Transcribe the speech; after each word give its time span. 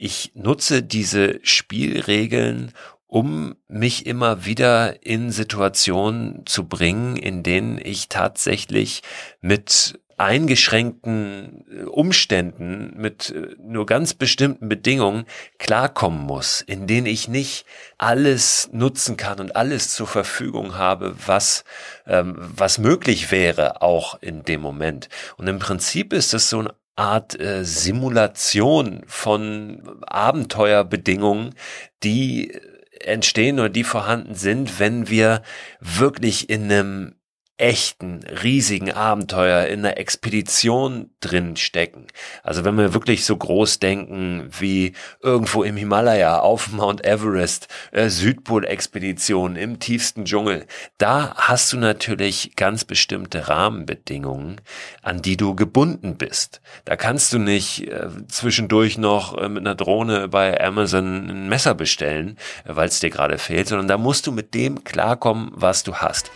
Ich 0.00 0.30
nutze 0.36 0.84
diese 0.84 1.40
Spielregeln, 1.42 2.72
um 3.08 3.56
mich 3.66 4.06
immer 4.06 4.44
wieder 4.44 5.04
in 5.04 5.32
Situationen 5.32 6.46
zu 6.46 6.68
bringen, 6.68 7.16
in 7.16 7.42
denen 7.42 7.80
ich 7.82 8.08
tatsächlich 8.08 9.02
mit 9.40 9.98
eingeschränkten 10.18 11.64
äh, 11.70 11.82
Umständen, 11.84 12.92
mit 12.96 13.30
äh, 13.30 13.56
nur 13.60 13.86
ganz 13.86 14.14
bestimmten 14.14 14.68
Bedingungen 14.68 15.24
klarkommen 15.58 16.20
muss, 16.20 16.60
in 16.60 16.86
denen 16.86 17.06
ich 17.06 17.28
nicht 17.28 17.64
alles 17.98 18.68
nutzen 18.72 19.16
kann 19.16 19.40
und 19.40 19.56
alles 19.56 19.94
zur 19.94 20.06
Verfügung 20.06 20.76
habe, 20.76 21.14
was, 21.26 21.64
ähm, 22.06 22.36
was 22.38 22.78
möglich 22.78 23.30
wäre, 23.30 23.82
auch 23.82 24.20
in 24.20 24.44
dem 24.44 24.60
Moment. 24.60 25.08
Und 25.36 25.46
im 25.46 25.58
Prinzip 25.58 26.12
ist 26.12 26.34
es 26.34 26.50
so 26.50 26.60
eine 26.60 26.74
Art 26.98 27.38
äh, 27.38 27.64
Simulation 27.64 29.02
von 29.06 30.02
Abenteuerbedingungen, 30.06 31.54
die 32.02 32.58
entstehen 33.00 33.60
oder 33.60 33.68
die 33.68 33.84
vorhanden 33.84 34.34
sind, 34.34 34.80
wenn 34.80 35.08
wir 35.08 35.42
wirklich 35.80 36.50
in 36.50 36.64
einem 36.64 37.14
echten, 37.58 38.20
riesigen 38.42 38.92
Abenteuer 38.92 39.66
in 39.66 39.80
einer 39.80 39.98
Expedition 39.98 41.10
drin 41.20 41.56
stecken. 41.56 42.06
Also 42.44 42.64
wenn 42.64 42.78
wir 42.78 42.94
wirklich 42.94 43.24
so 43.24 43.36
groß 43.36 43.80
denken 43.80 44.48
wie 44.58 44.92
irgendwo 45.20 45.64
im 45.64 45.76
Himalaya, 45.76 46.38
auf 46.38 46.70
Mount 46.70 47.04
Everest, 47.04 47.66
äh, 47.90 48.08
Südpol-Expedition 48.08 49.56
im 49.56 49.80
tiefsten 49.80 50.24
Dschungel, 50.24 50.66
da 50.98 51.34
hast 51.36 51.72
du 51.72 51.78
natürlich 51.78 52.52
ganz 52.54 52.84
bestimmte 52.84 53.48
Rahmenbedingungen, 53.48 54.60
an 55.02 55.20
die 55.20 55.36
du 55.36 55.56
gebunden 55.56 56.16
bist. 56.16 56.60
Da 56.84 56.94
kannst 56.94 57.32
du 57.32 57.38
nicht 57.38 57.88
äh, 57.88 58.08
zwischendurch 58.28 58.98
noch 58.98 59.36
äh, 59.36 59.48
mit 59.48 59.66
einer 59.66 59.74
Drohne 59.74 60.28
bei 60.28 60.60
Amazon 60.60 61.28
ein 61.28 61.48
Messer 61.48 61.74
bestellen, 61.74 62.38
äh, 62.64 62.76
weil 62.76 62.86
es 62.86 63.00
dir 63.00 63.10
gerade 63.10 63.38
fehlt, 63.38 63.66
sondern 63.66 63.88
da 63.88 63.98
musst 63.98 64.28
du 64.28 64.32
mit 64.32 64.54
dem 64.54 64.84
klarkommen, 64.84 65.50
was 65.54 65.82
du 65.82 65.96
hast. 65.96 66.30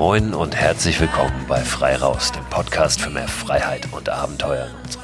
Moin 0.00 0.32
und 0.32 0.56
herzlich 0.56 0.98
willkommen 0.98 1.44
bei 1.46 1.60
Frei 1.60 1.94
Raus, 1.94 2.32
dem 2.32 2.44
Podcast 2.46 3.02
für 3.02 3.10
mehr 3.10 3.28
Freiheit 3.28 3.86
und 3.92 4.08
Abenteuer. 4.08 4.70
in 4.70 4.76
unserem 4.86 4.99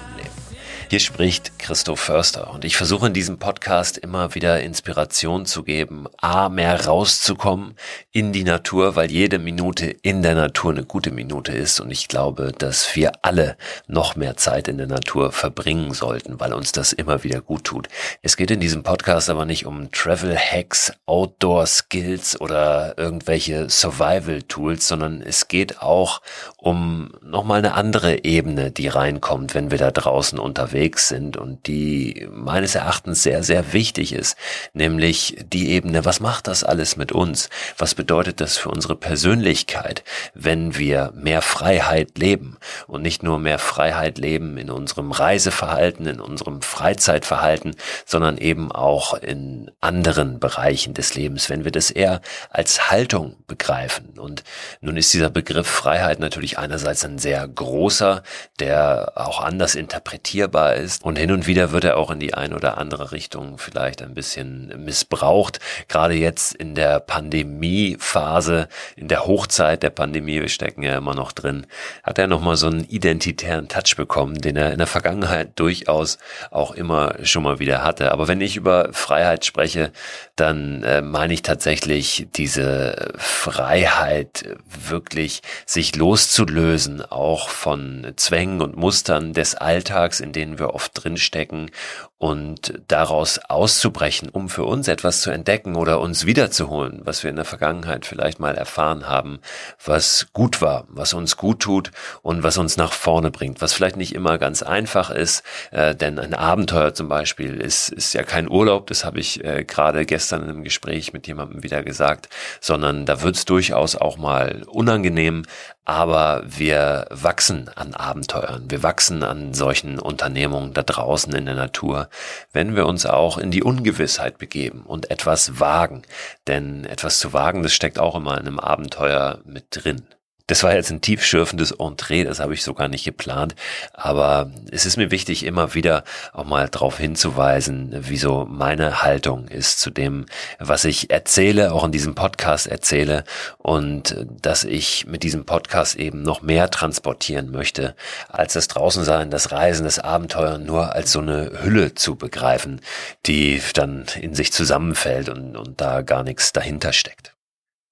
hier 0.89 1.01
spricht 1.01 1.59
Christoph 1.59 1.99
Förster 1.99 2.53
und 2.53 2.65
ich 2.65 2.77
versuche 2.77 3.09
in 3.09 3.13
diesem 3.13 3.39
Podcast 3.39 3.99
immer 3.99 4.37
wieder 4.37 4.61
Inspiration 4.61 5.45
zu 5.45 5.65
geben, 5.65 6.07
a, 6.21 6.49
mehr 6.49 6.87
rauszukommen 6.87 7.75
in 8.13 8.33
die 8.33 8.45
Natur, 8.45 8.95
weil 8.95 9.11
jede 9.11 9.41
Minute 9.41 9.87
in 9.87 10.23
der 10.23 10.37
Natur 10.37 10.71
eine 10.71 10.85
gute 10.85 11.11
Minute 11.11 11.51
ist 11.51 11.81
und 11.81 11.91
ich 11.91 12.07
glaube, 12.07 12.53
dass 12.57 12.95
wir 12.95 13.13
alle 13.23 13.57
noch 13.89 14.15
mehr 14.15 14.37
Zeit 14.37 14.69
in 14.69 14.79
der 14.79 14.87
Natur 14.87 15.33
verbringen 15.33 15.93
sollten, 15.93 16.39
weil 16.39 16.53
uns 16.53 16.71
das 16.71 16.93
immer 16.93 17.25
wieder 17.25 17.41
gut 17.41 17.65
tut. 17.65 17.89
Es 18.23 18.37
geht 18.37 18.53
in 18.53 18.61
diesem 18.61 18.85
Podcast 18.85 19.29
aber 19.29 19.45
nicht 19.45 19.67
um 19.67 19.91
Travel 19.91 20.39
Hacks, 20.39 20.93
Outdoor 21.07 21.67
Skills 21.67 22.41
oder 22.41 22.95
irgendwelche 22.97 23.69
Survival 23.71 24.43
Tools, 24.43 24.87
sondern 24.87 25.21
es 25.21 25.49
geht 25.49 25.83
auch 25.83 26.23
um 26.57 27.11
nochmal 27.23 27.59
eine 27.59 27.75
andere 27.75 28.25
Ebene, 28.25 28.71
die 28.71 28.87
reinkommt, 28.87 29.57
wenn 29.57 29.73
wir 29.73 29.79
da 29.79 29.91
draußen 29.91 30.39
unterwegs 30.39 30.76
unterwegs 30.77 31.09
sind 31.09 31.37
und 31.39 31.67
die 31.67 32.29
meines 32.31 32.75
Erachtens 32.75 33.23
sehr, 33.23 33.43
sehr 33.43 33.73
wichtig 33.73 34.13
ist, 34.13 34.37
nämlich 34.75 35.37
die 35.53 35.71
Ebene, 35.71 36.05
was 36.05 36.21
macht 36.21 36.49
das 36.49 36.65
alles 36.65 36.97
mit 36.97 37.13
uns? 37.13 37.49
Was 37.79 37.95
bedeutet 37.95 38.41
das 38.41 38.59
für 38.59 38.69
unsere 38.69 38.95
Persönlichkeit, 38.95 40.05
wenn 40.35 40.77
wir 40.77 41.13
mehr 41.15 41.41
Freiheit 41.41 42.19
leben 42.19 42.59
und 42.87 43.03
nicht 43.03 43.23
nur 43.23 43.39
mehr 43.39 43.59
Freiheit 43.59 44.19
leben 44.19 44.59
in 44.59 44.71
unserem 44.71 45.13
Reiseverhalten, 45.13 46.07
in 46.07 46.21
unserem 46.21 46.61
Freizeitverhalten, 46.61 47.75
sondern 48.05 48.37
eben 48.37 48.71
auch 48.71 49.15
in 49.15 49.71
anderen 49.81 50.41
Bereichen 50.41 50.93
des 50.93 51.15
Lebens, 51.15 51.49
wenn 51.49 51.65
wir 51.65 51.73
das 51.73 51.91
eher 51.91 52.21
als 52.51 52.91
Haltung 52.91 53.37
begreifen. 53.47 54.19
Und 54.19 54.45
nun 54.83 54.99
ist 54.99 55.15
dieser 55.15 55.31
Begriff 55.31 55.67
Freiheit 55.67 56.21
natürlich 56.21 56.59
einerseits 56.59 57.05
ein 57.05 57.19
sehr 57.19 57.49
großer, 57.49 58.23
der 58.61 59.13
auch 59.15 59.41
anders 59.41 59.75
interpretierbar 59.75 60.66
nutzbar 60.67 60.75
ist. 60.75 61.05
Und 61.05 61.17
hin 61.19 61.31
und 61.31 61.47
wieder 61.47 61.73
wird 61.73 61.85
er 61.85 61.97
auch 61.97 62.11
in 62.11 62.21
die 62.21 62.35
eine 62.35 62.55
oder 62.55 62.79
andere 62.79 63.13
Richtung 63.13 63.59
vielleicht 63.59 64.03
ein 64.03 64.15
bisschen 64.15 64.73
missbraucht. 64.85 65.61
Gerade 65.89 66.15
jetzt 66.15 66.55
in 66.55 66.75
der 66.75 67.01
Pandemiephase, 67.01 68.69
in 68.97 69.09
der 69.09 69.27
Hochzeit 69.27 69.83
der 69.83 69.91
Pandemie, 69.91 70.41
wir 70.41 70.49
stecken 70.49 70.83
ja 70.83 70.97
immer 70.97 71.15
noch 71.15 71.33
drin, 71.33 71.67
hat 72.03 72.19
er 72.19 72.27
nochmal 72.27 72.57
so 72.57 72.67
einen 72.67 72.85
identitären 72.85 73.69
Touch 73.69 73.97
bekommen, 73.97 74.41
den 74.41 74.57
er 74.57 74.73
in 74.73 74.79
der 74.79 74.87
Vergangenheit 74.87 75.59
durchaus 75.59 76.19
auch 76.51 76.73
immer 76.73 77.15
schon 77.23 77.43
mal 77.43 77.59
wieder 77.59 77.83
hatte. 77.83 78.13
Aber 78.13 78.29
wenn 78.29 78.41
ich 78.41 78.57
über 78.57 78.89
Freiheit 78.93 79.45
spreche, 79.45 79.93
dann 80.35 80.83
äh, 80.83 81.03
meine 81.03 81.35
ich 81.35 81.43
tatsächlich 81.43 82.29
diese 82.35 83.13
Freiheit, 83.17 84.45
wirklich 84.89 85.43
sich 85.65 85.97
loszulösen, 85.97 87.03
auch 87.03 87.49
von 87.49 88.13
Zwängen 88.17 88.61
und 88.61 88.77
Mustern 88.77 89.33
des 89.33 89.55
Alltags, 89.55 90.21
in 90.21 90.33
denen 90.33 90.56
wir 90.59 90.75
oft 90.75 90.93
drinstecken 90.95 91.71
und 92.19 92.81
daraus 92.89 93.39
auszubrechen, 93.39 94.29
um 94.31 94.49
für 94.49 94.65
uns 94.65 94.89
etwas 94.89 95.21
zu 95.21 95.31
entdecken 95.31 95.77
oder 95.77 96.01
uns 96.01 96.25
wiederzuholen, 96.25 97.03
was 97.05 97.23
wir 97.23 97.31
in 97.31 97.37
der 97.37 97.45
Vergangenheit 97.45 98.07
vielleicht 98.07 98.41
mal 98.41 98.55
erfahren 98.55 99.07
haben, 99.07 99.41
was 99.85 100.29
gut 100.33 100.63
war, 100.63 100.87
was 100.89 101.13
uns 101.13 101.37
gut 101.37 101.61
tut 101.61 101.91
und 102.23 102.43
was 102.43 102.57
uns 102.57 102.77
nach 102.77 102.93
vorne 102.93 103.31
bringt, 103.31 103.61
was 103.61 103.75
vielleicht 103.75 103.97
nicht 103.97 104.15
immer 104.15 104.39
ganz 104.39 104.63
einfach 104.63 105.11
ist, 105.11 105.43
äh, 105.73 105.95
denn 105.95 106.19
ein 106.19 106.35
Abenteuer 106.35 106.95
zum 106.95 107.09
Beispiel 107.09 107.61
ist, 107.61 107.91
ist 107.91 108.15
ja 108.15 108.23
kein 108.23 108.49
Urlaub, 108.51 108.87
das 108.87 109.05
habe 109.05 109.21
ich 109.21 109.45
äh, 109.45 109.65
gerade 109.65 110.07
gestern 110.07 110.43
in 110.43 110.49
einem 110.49 110.65
Gespräch 110.65 111.13
mit 111.13 111.27
jemandem 111.27 111.63
wieder 111.63 111.83
gesagt, 111.83 112.29
sondern 112.61 113.05
da 113.05 113.23
wird 113.23 113.37
es 113.37 113.45
durchaus 113.45 113.95
auch 113.97 114.17
mal 114.17 114.63
unangenehm, 114.67 115.43
aber 115.87 116.43
wir 116.45 117.07
wachsen 117.11 117.71
an 117.75 117.95
Abenteuern, 117.95 118.69
wir 118.69 118.83
wachsen 118.83 119.23
an 119.23 119.55
solchen 119.55 120.01
Unternehmungen 120.01 120.75
da 120.75 120.83
draußen 120.83 121.33
in 121.33 121.47
der 121.47 121.55
Natur, 121.55 122.11
wenn 122.53 122.75
wir 122.75 122.87
uns 122.87 123.07
auch 123.07 123.39
in 123.39 123.53
die 123.53 123.63
Ungewissheit 123.63 124.37
begeben 124.37 124.83
und 124.83 125.13
etwas 125.13 125.61
wagen. 125.61 126.03
Denn 126.49 126.85
etwas 126.85 127.21
zu 127.21 127.33
wagen, 127.33 127.63
das 127.63 127.73
steckt 127.73 128.01
auch 128.01 128.17
immer 128.17 128.33
in 128.33 128.49
einem 128.49 128.59
Abenteuer 128.59 129.39
mit 129.45 129.67
drin. 129.71 130.03
Das 130.49 130.63
war 130.63 130.75
jetzt 130.75 130.91
ein 130.91 131.01
tiefschürfendes 131.01 131.73
Entree, 131.73 132.25
das 132.25 132.39
habe 132.39 132.55
ich 132.55 132.63
sogar 132.63 132.87
nicht 132.87 133.05
geplant. 133.05 133.57
Aber 133.93 134.51
es 134.71 134.87
ist 134.87 134.97
mir 134.97 135.11
wichtig, 135.11 135.45
immer 135.45 135.75
wieder 135.75 136.05
auch 136.33 136.45
mal 136.45 136.69
darauf 136.69 136.99
hinzuweisen, 136.99 137.93
wieso 137.93 138.47
meine 138.49 139.03
Haltung 139.03 139.49
ist 139.49 139.81
zu 139.81 139.91
dem, 139.91 140.27
was 140.61 140.85
ich 140.85 141.11
erzähle, 141.11 141.73
auch 141.73 141.83
in 141.83 141.91
diesem 141.91 142.15
Podcast 142.15 142.69
erzähle 142.69 143.25
und 143.59 144.25
dass 144.41 144.63
ich 144.63 145.07
mit 145.07 145.25
diesem 145.25 145.47
Podcast 145.47 145.97
eben 145.97 146.23
noch 146.23 146.43
mehr 146.43 146.71
transportieren 146.71 147.51
möchte, 147.51 147.97
als 148.29 148.53
das 148.53 148.69
Draußensein, 148.69 149.31
das 149.31 149.51
Reisen, 149.51 149.85
das 149.85 149.99
Abenteuer 149.99 150.59
nur 150.59 150.93
als 150.95 151.11
so 151.11 151.19
eine 151.19 151.65
Hülle 151.65 151.95
zu 151.95 152.15
begreifen, 152.15 152.81
die 153.27 153.61
dann 153.75 154.07
in 154.21 154.35
sich 154.35 154.53
zusammenfällt 154.53 155.29
und, 155.29 155.57
und 155.57 155.81
da 155.81 156.03
gar 156.03 156.23
nichts 156.23 156.53
dahinter 156.53 156.93
steckt. 156.93 157.36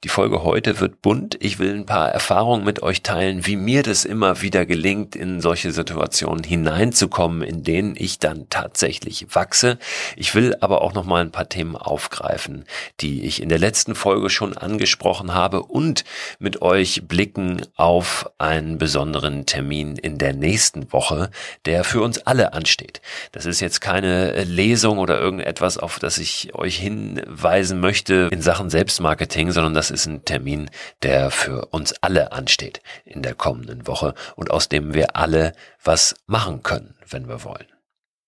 Die 0.04 0.10
Folge 0.10 0.42
heute 0.42 0.80
wird 0.80 1.00
bunt. 1.00 1.38
Ich 1.40 1.58
will 1.58 1.74
ein 1.74 1.86
paar 1.86 2.10
Erfahrungen 2.10 2.62
mit 2.62 2.82
euch 2.82 3.02
teilen, 3.02 3.46
wie 3.46 3.56
mir 3.56 3.82
das 3.82 4.04
immer 4.04 4.42
wieder 4.42 4.66
gelingt, 4.66 5.16
in 5.16 5.40
solche 5.40 5.72
Situationen 5.72 6.44
hineinzukommen, 6.44 7.40
in 7.40 7.62
denen 7.62 7.94
ich 7.96 8.18
dann 8.18 8.50
tatsächlich 8.50 9.26
wachse. 9.34 9.78
Ich 10.14 10.34
will 10.34 10.56
aber 10.60 10.82
auch 10.82 10.92
noch 10.92 11.06
mal 11.06 11.22
ein 11.22 11.30
paar 11.32 11.48
Themen 11.48 11.74
aufgreifen, 11.74 12.66
die 13.00 13.24
ich 13.24 13.40
in 13.40 13.48
der 13.48 13.58
letzten 13.58 13.94
Folge 13.94 14.28
schon 14.28 14.54
angesprochen 14.54 15.32
habe 15.32 15.62
und 15.62 16.04
mit 16.38 16.60
euch 16.60 17.08
blicken 17.08 17.62
auf 17.74 18.30
einen 18.36 18.76
besonderen 18.76 19.46
Termin 19.46 19.96
in 19.96 20.18
der 20.18 20.34
nächsten 20.34 20.92
Woche, 20.92 21.30
der 21.64 21.82
für 21.82 22.02
uns 22.02 22.18
alle 22.26 22.52
ansteht. 22.52 23.00
Das 23.32 23.46
ist 23.46 23.60
jetzt 23.60 23.80
keine 23.80 24.44
Lesung 24.44 24.98
oder 24.98 25.18
irgendetwas, 25.18 25.78
auf 25.78 25.98
das 25.98 26.18
ich 26.18 26.54
euch 26.54 26.76
hinweisen 26.76 27.80
möchte 27.80 28.28
in 28.30 28.42
Sachen 28.42 28.68
Selbstmarketing, 28.68 29.50
sondern 29.50 29.72
das 29.72 29.93
ist 29.94 30.06
ein 30.06 30.24
Termin, 30.24 30.70
der 31.02 31.30
für 31.30 31.66
uns 31.66 31.94
alle 32.02 32.32
ansteht 32.32 32.82
in 33.04 33.22
der 33.22 33.34
kommenden 33.34 33.86
Woche 33.86 34.14
und 34.36 34.50
aus 34.50 34.68
dem 34.68 34.92
wir 34.92 35.16
alle 35.16 35.52
was 35.82 36.14
machen 36.26 36.62
können, 36.62 36.94
wenn 37.08 37.28
wir 37.28 37.44
wollen. 37.44 37.73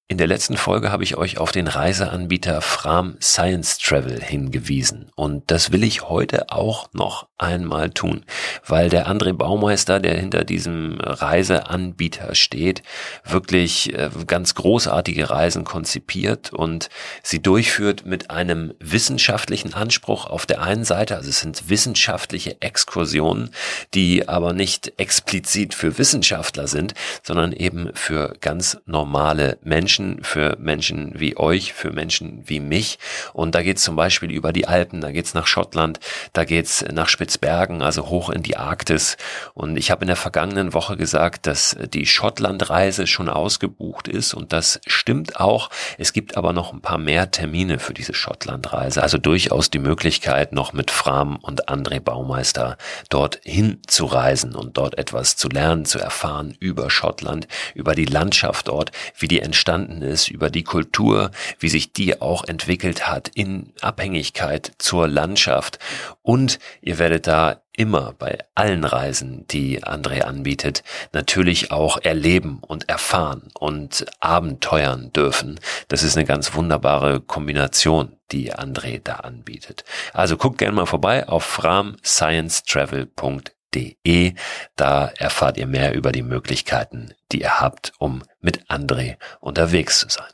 In 0.08 0.18
der 0.18 0.28
letzten 0.28 0.56
Folge 0.56 0.92
habe 0.92 1.02
ich 1.02 1.16
euch 1.16 1.38
auf 1.38 1.50
den 1.50 1.66
Reiseanbieter 1.66 2.62
Fram 2.62 3.16
Science 3.20 3.78
Travel 3.78 4.22
hingewiesen. 4.22 5.10
Und 5.16 5.50
das 5.50 5.72
will 5.72 5.82
ich 5.82 6.08
heute 6.08 6.52
auch 6.52 6.88
noch 6.92 7.26
einmal 7.38 7.90
tun, 7.90 8.24
weil 8.64 8.88
der 8.88 9.08
André 9.08 9.32
Baumeister, 9.32 9.98
der 9.98 10.16
hinter 10.16 10.44
diesem 10.44 11.00
Reiseanbieter 11.00 12.36
steht, 12.36 12.84
wirklich 13.24 13.94
äh, 13.94 14.08
ganz 14.28 14.54
großartige 14.54 15.28
Reisen 15.28 15.64
konzipiert 15.64 16.52
und 16.52 16.88
sie 17.24 17.42
durchführt 17.42 18.06
mit 18.06 18.30
einem 18.30 18.74
wissenschaftlichen 18.78 19.74
Anspruch 19.74 20.26
auf 20.26 20.46
der 20.46 20.62
einen 20.62 20.84
Seite, 20.84 21.16
also 21.16 21.28
es 21.28 21.40
sind 21.40 21.68
wissenschaftliche 21.68 22.62
Exkursionen, 22.62 23.50
die 23.92 24.28
aber 24.28 24.52
nicht 24.52 24.92
explizit 24.98 25.74
für 25.74 25.98
Wissenschaftler 25.98 26.68
sind, 26.68 26.94
sondern 27.24 27.52
eben 27.52 27.90
für 27.94 28.34
ganz 28.40 28.78
normale 28.86 29.58
Menschen 29.62 29.95
Menschen, 29.98 30.22
für 30.22 30.56
Menschen 30.58 31.12
wie 31.16 31.37
euch, 31.37 31.72
für 31.72 31.90
Menschen 31.90 32.43
wie 32.46 32.60
mich. 32.60 32.98
Und 33.32 33.54
da 33.54 33.62
geht 33.62 33.78
es 33.78 33.82
zum 33.82 33.96
Beispiel 33.96 34.31
über 34.31 34.52
die 34.52 34.69
Alpen, 34.69 35.00
da 35.00 35.10
geht 35.10 35.25
es 35.25 35.34
nach 35.34 35.46
Schottland, 35.46 36.00
da 36.32 36.44
geht 36.44 36.66
es 36.66 36.84
nach 36.93 37.08
Spitzbergen, 37.08 37.82
also 37.82 38.08
hoch 38.08 38.31
in 38.31 38.43
die 38.43 38.56
Arktis. 38.56 39.16
Und 39.54 39.76
ich 39.76 39.90
habe 39.90 40.02
in 40.02 40.08
der 40.08 40.16
vergangenen 40.16 40.75
Woche 40.75 40.96
gesagt, 40.96 41.46
dass 41.46 41.76
die 41.94 42.06
Schottlandreise 42.06 43.06
schon 43.06 43.28
ausgebucht 43.28 44.08
ist 44.08 44.34
und 44.34 44.52
das 44.52 44.81
stimmt 44.87 45.40
auch. 45.40 45.70
Es 45.99 46.12
gibt 46.12 46.37
aber 46.37 46.52
noch 46.52 46.72
ein 46.72 46.82
paar 46.82 46.99
mehr 46.99 47.31
Termine 47.31 47.78
für 47.78 47.94
diese 47.94 48.14
Schottlandreise. 48.14 49.02
Also 49.02 49.19
durchaus 49.19 49.70
die 49.70 49.78
Möglichkeit, 49.78 50.52
noch 50.52 50.72
mit 50.72 50.90
Fram 50.90 51.37
und 51.37 51.69
André 51.69 52.00
Baumeister 52.00 52.76
dorthin 53.08 53.81
zu 53.87 54.04
reisen 54.04 54.54
und 54.54 54.76
dort 54.76 54.99
etwas 54.99 55.37
zu 55.37 55.49
lernen, 55.49 55.87
zu 55.87 55.99
erfahren 55.99 56.56
über 56.60 56.90
Schottland, 56.90 57.49
über 57.75 57.94
die 57.94 58.04
Landschaft 58.04 58.69
dort, 58.69 58.92
wie 59.19 59.28
die 59.28 59.40
entstanden 59.46 59.85
entstanden 59.86 60.02
ist, 60.02 60.28
über 60.28 60.50
die 60.50 60.64
Kultur, 60.64 61.30
wie 61.58 61.68
sich 61.68 61.92
die 61.92 62.20
auch 62.20 62.44
entwickelt 62.44 63.08
hat 63.08 63.30
in 63.34 63.72
Abhängigkeit 63.80 64.72
zur 64.78 65.08
Landschaft. 65.08 65.78
Und 66.22 66.60
ihr 66.80 66.98
werdet 66.98 67.26
da 67.26 67.62
immer 67.72 68.14
bei 68.18 68.38
allen 68.54 68.84
Reisen, 68.84 69.46
die 69.48 69.82
André 69.84 70.22
anbietet, 70.22 70.82
natürlich 71.12 71.72
auch 71.72 71.98
erleben 72.02 72.60
und 72.66 72.88
erfahren 72.88 73.50
und 73.54 74.06
abenteuern 74.18 75.12
dürfen. 75.12 75.60
Das 75.88 76.02
ist 76.02 76.16
eine 76.16 76.24
ganz 76.24 76.54
wunderbare 76.54 77.20
Kombination, 77.20 78.16
die 78.32 78.54
André 78.54 79.02
da 79.02 79.16
anbietet. 79.16 79.84
Also 80.14 80.38
guckt 80.38 80.56
gerne 80.58 80.74
mal 80.74 80.86
vorbei 80.86 81.28
auf 81.28 81.44
framsciencetravel.de 81.44 83.55
www.andré.de. 83.76 84.34
Da 84.76 85.08
erfahrt 85.16 85.56
ihr 85.56 85.66
mehr 85.66 85.94
über 85.94 86.12
die 86.12 86.22
Möglichkeiten, 86.22 87.14
die 87.32 87.42
ihr 87.42 87.60
habt, 87.60 87.92
um 87.98 88.22
mit 88.40 88.64
André 88.68 89.16
unterwegs 89.40 90.00
zu 90.00 90.08
sein. 90.08 90.26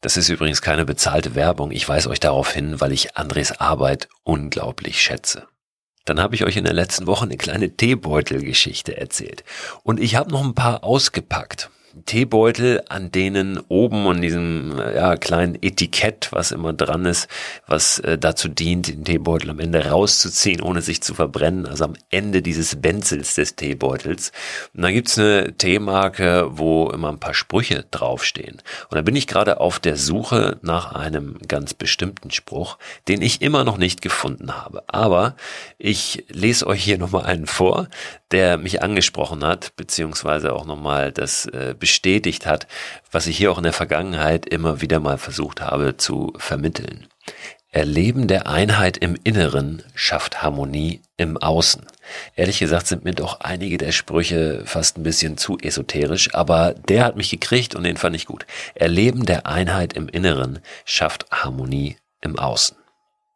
Das 0.00 0.16
ist 0.16 0.28
übrigens 0.30 0.62
keine 0.62 0.84
bezahlte 0.84 1.34
Werbung. 1.34 1.70
Ich 1.72 1.88
weise 1.88 2.08
euch 2.08 2.20
darauf 2.20 2.52
hin, 2.52 2.80
weil 2.80 2.92
ich 2.92 3.16
Andres 3.16 3.60
Arbeit 3.60 4.08
unglaublich 4.22 5.02
schätze. 5.02 5.46
Dann 6.06 6.20
habe 6.20 6.34
ich 6.34 6.44
euch 6.44 6.56
in 6.56 6.64
der 6.64 6.72
letzten 6.72 7.06
Woche 7.06 7.26
eine 7.26 7.36
kleine 7.36 7.76
Teebeutelgeschichte 7.76 8.96
erzählt. 8.96 9.44
Und 9.82 10.00
ich 10.00 10.16
habe 10.16 10.30
noch 10.30 10.42
ein 10.42 10.54
paar 10.54 10.82
ausgepackt. 10.84 11.70
Teebeutel, 12.06 12.82
an 12.88 13.10
denen 13.10 13.58
oben 13.68 14.06
an 14.06 14.22
diesem 14.22 14.78
ja, 14.78 15.16
kleinen 15.16 15.58
Etikett, 15.60 16.28
was 16.30 16.52
immer 16.52 16.72
dran 16.72 17.04
ist, 17.04 17.28
was 17.66 17.98
äh, 18.00 18.16
dazu 18.16 18.48
dient, 18.48 18.88
den 18.88 19.04
Teebeutel 19.04 19.50
am 19.50 19.58
Ende 19.58 19.86
rauszuziehen, 19.86 20.60
ohne 20.60 20.82
sich 20.82 21.02
zu 21.02 21.14
verbrennen, 21.14 21.66
also 21.66 21.84
am 21.84 21.94
Ende 22.10 22.42
dieses 22.42 22.80
Benzels 22.80 23.34
des 23.34 23.56
Teebeutels. 23.56 24.32
Und 24.74 24.82
da 24.82 24.90
gibt's 24.90 25.18
eine 25.18 25.56
Teemarke, 25.56 26.48
wo 26.52 26.90
immer 26.90 27.08
ein 27.08 27.20
paar 27.20 27.34
Sprüche 27.34 27.84
draufstehen. 27.90 28.62
Und 28.88 28.96
da 28.96 29.02
bin 29.02 29.16
ich 29.16 29.26
gerade 29.26 29.60
auf 29.60 29.78
der 29.78 29.96
Suche 29.96 30.58
nach 30.62 30.94
einem 30.94 31.38
ganz 31.48 31.74
bestimmten 31.74 32.30
Spruch, 32.30 32.78
den 33.08 33.22
ich 33.22 33.42
immer 33.42 33.64
noch 33.64 33.78
nicht 33.78 34.00
gefunden 34.00 34.56
habe. 34.56 34.84
Aber 34.86 35.34
ich 35.78 36.24
lese 36.28 36.66
euch 36.66 36.84
hier 36.84 36.98
nochmal 36.98 37.24
einen 37.24 37.46
vor, 37.46 37.88
der 38.30 38.58
mich 38.58 38.82
angesprochen 38.82 39.44
hat, 39.44 39.74
beziehungsweise 39.76 40.52
auch 40.52 40.64
nochmal 40.64 41.10
das 41.10 41.46
äh, 41.46 41.74
bestätigt 41.80 42.46
hat, 42.46 42.66
was 43.10 43.26
ich 43.26 43.36
hier 43.36 43.50
auch 43.50 43.58
in 43.58 43.64
der 43.64 43.72
Vergangenheit 43.72 44.46
immer 44.46 44.80
wieder 44.80 45.00
mal 45.00 45.18
versucht 45.18 45.60
habe 45.60 45.96
zu 45.96 46.32
vermitteln. 46.36 47.08
Erleben 47.72 48.26
der 48.26 48.48
Einheit 48.48 48.96
im 48.96 49.16
Inneren 49.22 49.84
schafft 49.94 50.42
Harmonie 50.42 51.02
im 51.16 51.36
Außen. 51.36 51.86
Ehrlich 52.34 52.58
gesagt 52.58 52.88
sind 52.88 53.04
mir 53.04 53.14
doch 53.14 53.40
einige 53.40 53.78
der 53.78 53.92
Sprüche 53.92 54.62
fast 54.64 54.98
ein 54.98 55.04
bisschen 55.04 55.36
zu 55.36 55.56
esoterisch, 55.58 56.34
aber 56.34 56.74
der 56.74 57.04
hat 57.04 57.16
mich 57.16 57.30
gekriegt 57.30 57.76
und 57.76 57.84
den 57.84 57.96
fand 57.96 58.16
ich 58.16 58.26
gut. 58.26 58.44
Erleben 58.74 59.24
der 59.24 59.46
Einheit 59.46 59.92
im 59.92 60.08
Inneren 60.08 60.58
schafft 60.84 61.30
Harmonie 61.30 61.96
im 62.20 62.38
Außen. 62.40 62.79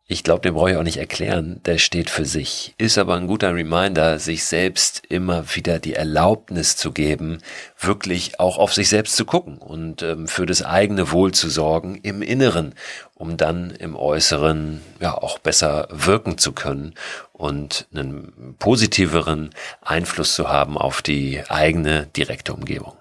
Ich 0.06 0.23
glaube, 0.23 0.43
den 0.43 0.53
brauche 0.53 0.71
ich 0.71 0.77
auch 0.77 0.83
nicht 0.83 0.99
erklären, 0.99 1.62
der 1.65 1.79
steht 1.79 2.11
für 2.11 2.27
sich. 2.27 2.75
Ist 2.77 2.99
aber 2.99 3.15
ein 3.15 3.27
guter 3.27 3.55
Reminder, 3.55 4.19
sich 4.19 4.45
selbst 4.45 5.03
immer 5.09 5.55
wieder 5.55 5.79
die 5.79 5.95
Erlaubnis 5.95 6.77
zu 6.77 6.93
geben, 6.93 7.39
wirklich 7.79 8.39
auch 8.39 8.59
auf 8.59 8.75
sich 8.75 8.91
selbst 8.91 9.17
zu 9.17 9.25
gucken 9.25 9.56
und 9.56 10.03
ähm, 10.03 10.29
für 10.29 10.45
das 10.45 10.62
eigene 10.62 11.11
Wohl 11.11 11.33
zu 11.33 11.49
sorgen 11.49 11.97
im 12.03 12.21
Inneren, 12.21 12.75
um 13.15 13.39
dann 13.39 13.71
im 13.71 13.97
Äußeren 13.97 14.83
ja 15.01 15.15
auch 15.17 15.39
besser 15.39 15.89
wirken 15.91 16.37
zu 16.37 16.53
können 16.53 16.93
und 17.33 17.87
einen 17.95 18.56
positiveren 18.59 19.55
Einfluss 19.81 20.35
zu 20.35 20.51
haben 20.51 20.77
auf 20.77 21.01
die 21.01 21.43
eigene 21.49 22.09
direkte 22.15 22.53
Umgebung. 22.53 22.95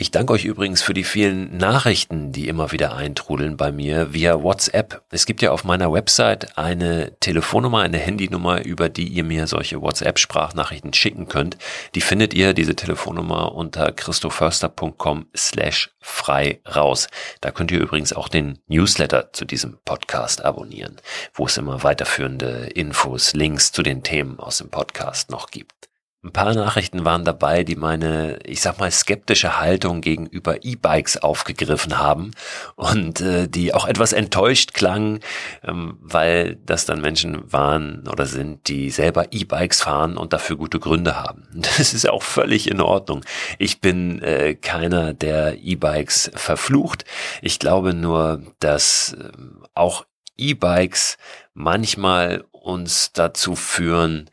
Ich 0.00 0.10
danke 0.10 0.32
euch 0.32 0.46
übrigens 0.46 0.80
für 0.80 0.94
die 0.94 1.04
vielen 1.04 1.58
Nachrichten, 1.58 2.32
die 2.32 2.48
immer 2.48 2.72
wieder 2.72 2.96
eintrudeln 2.96 3.58
bei 3.58 3.70
mir 3.70 4.14
via 4.14 4.42
WhatsApp. 4.42 5.02
Es 5.10 5.26
gibt 5.26 5.42
ja 5.42 5.50
auf 5.50 5.64
meiner 5.64 5.92
Website 5.92 6.56
eine 6.56 7.12
Telefonnummer, 7.20 7.80
eine 7.80 7.98
Handynummer, 7.98 8.64
über 8.64 8.88
die 8.88 9.06
ihr 9.06 9.24
mir 9.24 9.46
solche 9.46 9.82
WhatsApp-Sprachnachrichten 9.82 10.94
schicken 10.94 11.28
könnt. 11.28 11.58
Die 11.94 12.00
findet 12.00 12.32
ihr, 12.32 12.54
diese 12.54 12.74
Telefonnummer, 12.74 13.54
unter 13.54 13.92
christoförster.com 13.92 15.26
slash 15.36 15.90
frei 16.00 16.62
raus. 16.74 17.08
Da 17.42 17.50
könnt 17.50 17.70
ihr 17.70 17.80
übrigens 17.80 18.14
auch 18.14 18.28
den 18.28 18.58
Newsletter 18.68 19.34
zu 19.34 19.44
diesem 19.44 19.80
Podcast 19.84 20.42
abonnieren, 20.42 20.96
wo 21.34 21.44
es 21.44 21.58
immer 21.58 21.82
weiterführende 21.82 22.70
Infos, 22.74 23.34
Links 23.34 23.70
zu 23.70 23.82
den 23.82 24.02
Themen 24.02 24.40
aus 24.40 24.56
dem 24.56 24.70
Podcast 24.70 25.30
noch 25.30 25.50
gibt. 25.50 25.89
Ein 26.22 26.32
paar 26.32 26.52
Nachrichten 26.52 27.06
waren 27.06 27.24
dabei, 27.24 27.64
die 27.64 27.76
meine, 27.76 28.40
ich 28.44 28.60
sag 28.60 28.78
mal, 28.78 28.90
skeptische 28.90 29.58
Haltung 29.58 30.02
gegenüber 30.02 30.62
E-Bikes 30.62 31.16
aufgegriffen 31.16 31.98
haben 31.98 32.32
und 32.76 33.22
äh, 33.22 33.48
die 33.48 33.72
auch 33.72 33.86
etwas 33.86 34.12
enttäuscht 34.12 34.74
klangen, 34.74 35.20
ähm, 35.64 35.96
weil 36.02 36.56
das 36.66 36.84
dann 36.84 37.00
Menschen 37.00 37.50
waren 37.50 38.06
oder 38.06 38.26
sind, 38.26 38.68
die 38.68 38.90
selber 38.90 39.32
E-Bikes 39.32 39.80
fahren 39.80 40.18
und 40.18 40.34
dafür 40.34 40.56
gute 40.56 40.78
Gründe 40.78 41.16
haben. 41.16 41.48
Das 41.80 41.94
ist 41.94 42.06
auch 42.06 42.22
völlig 42.22 42.70
in 42.70 42.82
Ordnung. 42.82 43.24
Ich 43.58 43.80
bin 43.80 44.20
äh, 44.20 44.54
keiner, 44.54 45.14
der 45.14 45.56
E-Bikes 45.62 46.32
verflucht. 46.34 47.06
Ich 47.40 47.58
glaube 47.58 47.94
nur, 47.94 48.42
dass 48.58 49.16
äh, 49.18 49.30
auch 49.72 50.04
E-Bikes 50.36 51.16
manchmal 51.54 52.44
uns 52.50 53.12
dazu 53.12 53.56
führen, 53.56 54.28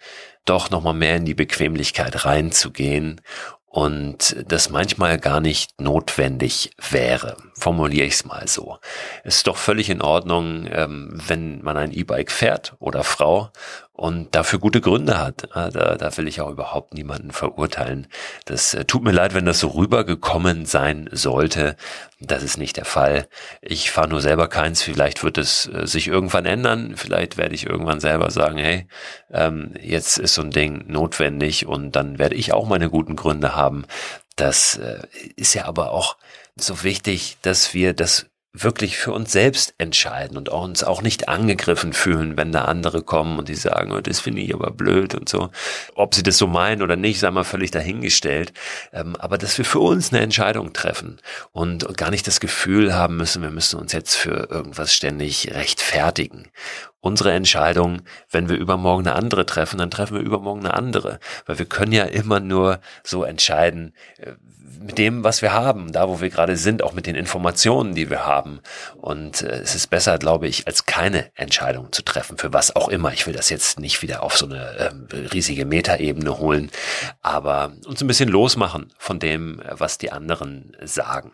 doch 0.50 0.70
nochmal 0.70 0.94
mehr 0.94 1.18
in 1.18 1.26
die 1.26 1.34
Bequemlichkeit 1.34 2.26
reinzugehen 2.26 3.22
und 3.66 4.36
das 4.48 4.70
manchmal 4.70 5.20
gar 5.20 5.40
nicht 5.40 5.80
notwendig 5.80 6.72
wäre. 6.90 7.38
Formuliere 7.60 8.06
ich 8.06 8.14
es 8.14 8.26
mal 8.26 8.48
so. 8.48 8.78
Es 9.24 9.38
ist 9.38 9.48
doch 9.48 9.58
völlig 9.58 9.90
in 9.90 10.02
Ordnung, 10.02 10.68
ähm, 10.72 11.20
wenn 11.28 11.62
man 11.64 11.76
ein 11.76 11.92
E-Bike 11.92 12.32
fährt 12.32 12.76
oder 12.78 13.04
Frau 13.04 13.52
und 13.94 14.36
dafür 14.36 14.60
gute 14.60 14.80
Gründe 14.80 15.18
hat. 15.18 15.50
Da, 15.56 15.70
da 15.72 16.18
will 16.18 16.28
ich 16.28 16.40
auch 16.40 16.52
überhaupt 16.52 16.94
niemanden 16.94 17.32
verurteilen. 17.32 18.08
Das 18.46 18.76
äh, 18.76 18.86
tut 18.86 19.04
mir 19.04 19.12
leid, 19.12 19.34
wenn 19.34 19.46
das 19.46 19.60
so 19.60 19.70
rübergekommen 19.70 20.68
sein 20.68 21.10
sollte. 21.12 21.76
Das 22.20 22.44
ist 22.44 22.60
nicht 22.60 22.78
der 22.78 22.86
Fall. 22.86 23.28
Ich 23.62 23.90
fahre 23.90 24.10
nur 24.10 24.22
selber 24.22 24.50
keins. 24.50 24.84
Vielleicht 24.84 25.24
wird 25.24 25.40
es 25.40 25.66
äh, 25.66 25.88
sich 25.88 26.08
irgendwann 26.08 26.46
ändern. 26.46 26.94
Vielleicht 26.96 27.38
werde 27.38 27.56
ich 27.56 27.66
irgendwann 27.66 28.00
selber 28.00 28.30
sagen, 28.30 28.60
hey, 28.60 28.88
ähm, 29.32 29.74
jetzt 29.82 30.20
ist 30.20 30.36
so 30.36 30.44
ein 30.44 30.52
Ding 30.52 30.86
notwendig 30.88 31.66
und 31.66 31.96
dann 31.96 32.20
werde 32.20 32.36
ich 32.36 32.54
auch 32.54 32.68
meine 32.68 32.92
guten 32.92 33.16
Gründe 33.16 33.56
haben. 33.56 33.86
Das 34.36 34.78
äh, 34.78 35.02
ist 35.36 35.56
ja 35.56 35.66
aber 35.66 35.92
auch 35.92 36.18
so 36.62 36.84
wichtig, 36.84 37.38
dass 37.42 37.74
wir 37.74 37.94
das 37.94 38.28
wirklich 38.64 38.98
für 38.98 39.12
uns 39.12 39.32
selbst 39.32 39.74
entscheiden 39.78 40.38
und 40.38 40.50
uns 40.50 40.84
auch 40.84 41.02
nicht 41.02 41.30
angegriffen 41.30 41.94
fühlen, 41.94 42.38
wenn 42.38 42.52
da 42.52 42.66
andere 42.66 43.04
kommen 43.04 43.38
und 43.38 43.50
die 43.50 43.56
sagen, 43.56 43.92
oh, 43.92 44.02
das 44.02 44.20
finde 44.20 44.42
ich 44.42 44.54
aber 44.54 44.72
blöd 44.72 45.16
und 45.16 45.30
so. 45.30 45.50
Ob 45.96 46.16
sie 46.16 46.24
das 46.24 46.38
so 46.38 46.48
meinen 46.48 46.82
oder 46.82 46.96
nicht, 46.96 47.20
sei 47.20 47.30
mal 47.32 47.44
völlig 47.44 47.72
dahingestellt. 47.72 48.54
Ähm, 48.94 49.16
aber 49.18 49.38
dass 49.38 49.58
wir 49.58 49.66
für 49.66 49.80
uns 49.80 50.12
eine 50.12 50.22
Entscheidung 50.22 50.74
treffen 50.74 51.20
und 51.52 51.98
gar 51.98 52.10
nicht 52.10 52.28
das 52.28 52.40
Gefühl 52.40 52.96
haben 52.96 53.18
müssen, 53.18 53.42
wir 53.42 53.52
müssen 53.52 53.80
uns 53.80 53.92
jetzt 53.92 54.16
für 54.16 54.50
irgendwas 54.50 54.94
ständig 54.94 55.54
rechtfertigen 55.54 56.50
unsere 57.00 57.32
Entscheidung, 57.32 58.02
wenn 58.32 58.50
wir 58.50 58.58
übermorgen 58.58 59.08
eine 59.08 59.16
andere 59.16 59.46
treffen, 59.46 59.78
dann 59.78 59.92
treffen 59.92 60.16
wir 60.16 60.22
übermorgen 60.22 60.66
eine 60.66 60.74
andere. 60.74 61.20
Weil 61.46 61.58
wir 61.58 61.66
können 61.66 61.94
ja 61.94 62.04
immer 62.04 62.40
nur 62.40 62.82
so 63.04 63.24
entscheiden, 63.24 63.94
äh, 64.18 64.34
mit 64.88 64.98
dem, 64.98 65.24
was 65.24 65.42
wir 65.42 65.54
haben, 65.54 65.92
da 65.92 66.08
wo 66.08 66.22
wir 66.22 66.30
gerade 66.30 66.58
sind, 66.58 66.82
auch 66.82 66.94
mit 66.94 67.06
den 67.06 67.16
Informationen, 67.16 67.94
die 67.94 68.10
wir 68.10 68.26
haben. 68.26 68.62
Und 68.96 69.42
äh, 69.42 69.60
es 69.60 69.76
ist 69.76 69.88
besser, 69.90 70.18
glaube 70.18 70.48
ich, 70.48 70.66
als 70.66 70.86
keine 70.86 71.30
Entscheidung 71.36 71.92
zu 71.92 72.02
treffen, 72.02 72.38
für 72.38 72.54
was 72.54 72.76
auch 72.76 72.88
immer. 72.88 73.14
Ich 73.14 73.28
will 73.28 73.34
das 73.34 73.50
jetzt 73.50 73.80
nicht 73.80 74.02
wieder 74.02 74.24
auf 74.24 74.38
so 74.38 74.46
eine 74.46 74.78
ähm, 74.80 75.08
riesige 75.34 75.66
Metaebene 75.66 76.40
holen, 76.40 76.72
aber 77.22 77.74
uns 77.86 78.02
ein 78.02 78.08
bisschen 78.08 78.30
losmachen 78.30 78.94
von 78.98 79.20
dem, 79.20 79.62
was 79.70 79.98
die 79.98 80.12
anderen 80.12 80.76
sagen. 80.84 81.34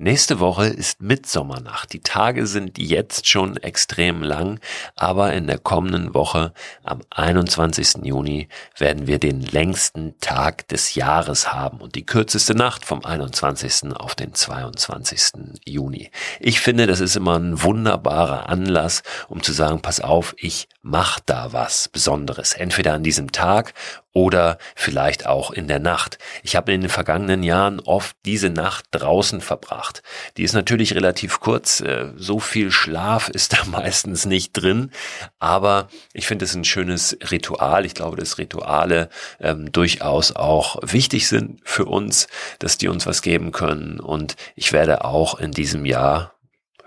Nächste 0.00 0.38
Woche 0.38 0.66
ist 0.66 1.02
Mitsommernacht. 1.02 1.92
Die 1.92 1.98
Tage 1.98 2.46
sind 2.46 2.78
jetzt 2.78 3.26
schon 3.26 3.56
extrem 3.56 4.22
lang, 4.22 4.60
aber 4.94 5.32
in 5.32 5.48
der 5.48 5.58
kommenden 5.58 6.14
Woche 6.14 6.52
am 6.84 7.00
21. 7.10 8.04
Juni 8.04 8.48
werden 8.76 9.08
wir 9.08 9.18
den 9.18 9.40
längsten 9.40 10.14
Tag 10.20 10.68
des 10.68 10.94
Jahres 10.94 11.52
haben 11.52 11.80
und 11.80 11.96
die 11.96 12.06
kürzeste 12.06 12.54
Nacht 12.54 12.84
vom 12.84 13.04
21. 13.04 13.92
auf 13.96 14.14
den 14.14 14.34
22. 14.34 15.58
Juni. 15.64 16.12
Ich 16.38 16.60
finde, 16.60 16.86
das 16.86 17.00
ist 17.00 17.16
immer 17.16 17.36
ein 17.36 17.60
wunderbarer 17.60 18.48
Anlass, 18.48 19.02
um 19.28 19.42
zu 19.42 19.52
sagen, 19.52 19.82
pass 19.82 19.98
auf, 19.98 20.36
ich 20.38 20.68
mach 20.80 21.18
da 21.18 21.52
was 21.52 21.88
Besonderes. 21.88 22.52
Entweder 22.52 22.94
an 22.94 23.02
diesem 23.02 23.32
Tag 23.32 23.74
oder 24.12 24.58
vielleicht 24.74 25.26
auch 25.26 25.50
in 25.50 25.68
der 25.68 25.78
Nacht. 25.78 26.18
Ich 26.42 26.56
habe 26.56 26.72
in 26.72 26.80
den 26.80 26.90
vergangenen 26.90 27.42
Jahren 27.42 27.80
oft 27.80 28.16
diese 28.24 28.50
Nacht 28.50 28.86
draußen 28.90 29.40
verbracht. 29.40 30.02
Die 30.36 30.42
ist 30.42 30.54
natürlich 30.54 30.94
relativ 30.94 31.40
kurz, 31.40 31.80
äh, 31.80 32.12
so 32.16 32.40
viel 32.40 32.70
Schlaf 32.70 33.28
ist 33.28 33.52
da 33.58 33.64
meistens 33.66 34.26
nicht 34.26 34.52
drin, 34.52 34.90
aber 35.38 35.88
ich 36.12 36.26
finde 36.26 36.44
es 36.44 36.54
ein 36.54 36.64
schönes 36.64 37.16
Ritual. 37.30 37.84
Ich 37.84 37.94
glaube, 37.94 38.16
dass 38.16 38.38
Rituale 38.38 39.08
ähm, 39.40 39.70
durchaus 39.72 40.34
auch 40.34 40.78
wichtig 40.82 41.28
sind 41.28 41.60
für 41.64 41.84
uns, 41.84 42.26
dass 42.58 42.78
die 42.78 42.88
uns 42.88 43.06
was 43.06 43.22
geben 43.22 43.52
können 43.52 44.00
und 44.00 44.36
ich 44.56 44.72
werde 44.72 45.04
auch 45.04 45.38
in 45.38 45.52
diesem 45.52 45.84
Jahr 45.84 46.37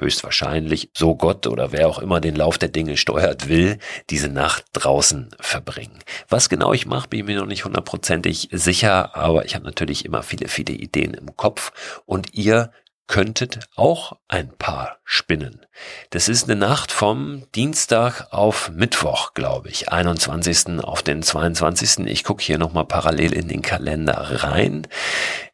höchstwahrscheinlich, 0.01 0.89
so 0.95 1.15
Gott 1.15 1.47
oder 1.47 1.71
wer 1.71 1.87
auch 1.87 1.99
immer 1.99 2.19
den 2.19 2.35
Lauf 2.35 2.57
der 2.57 2.69
Dinge 2.69 2.97
steuert 2.97 3.47
will, 3.47 3.77
diese 4.09 4.29
Nacht 4.29 4.65
draußen 4.73 5.29
verbringen. 5.39 5.99
Was 6.27 6.49
genau 6.49 6.73
ich 6.73 6.85
mache, 6.85 7.07
bin 7.07 7.21
ich 7.21 7.25
mir 7.25 7.39
noch 7.39 7.45
nicht 7.45 7.65
hundertprozentig 7.65 8.49
sicher, 8.51 9.15
aber 9.15 9.45
ich 9.45 9.55
habe 9.55 9.65
natürlich 9.65 10.03
immer 10.03 10.23
viele, 10.23 10.47
viele 10.49 10.73
Ideen 10.73 11.13
im 11.13 11.37
Kopf 11.37 11.71
und 12.05 12.33
ihr 12.33 12.71
könntet 13.11 13.59
auch 13.75 14.13
ein 14.29 14.57
paar 14.57 14.99
spinnen. 15.03 15.65
Das 16.11 16.29
ist 16.29 16.49
eine 16.49 16.57
Nacht 16.57 16.93
vom 16.93 17.43
Dienstag 17.53 18.27
auf 18.31 18.71
Mittwoch, 18.73 19.33
glaube 19.33 19.67
ich, 19.67 19.91
21. 19.91 20.79
auf 20.79 21.03
den 21.03 21.21
22. 21.21 22.07
Ich 22.07 22.23
gucke 22.23 22.41
hier 22.41 22.57
nochmal 22.57 22.85
parallel 22.85 23.33
in 23.33 23.49
den 23.49 23.61
Kalender 23.61 24.43
rein. 24.43 24.87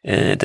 Äh, 0.02 0.36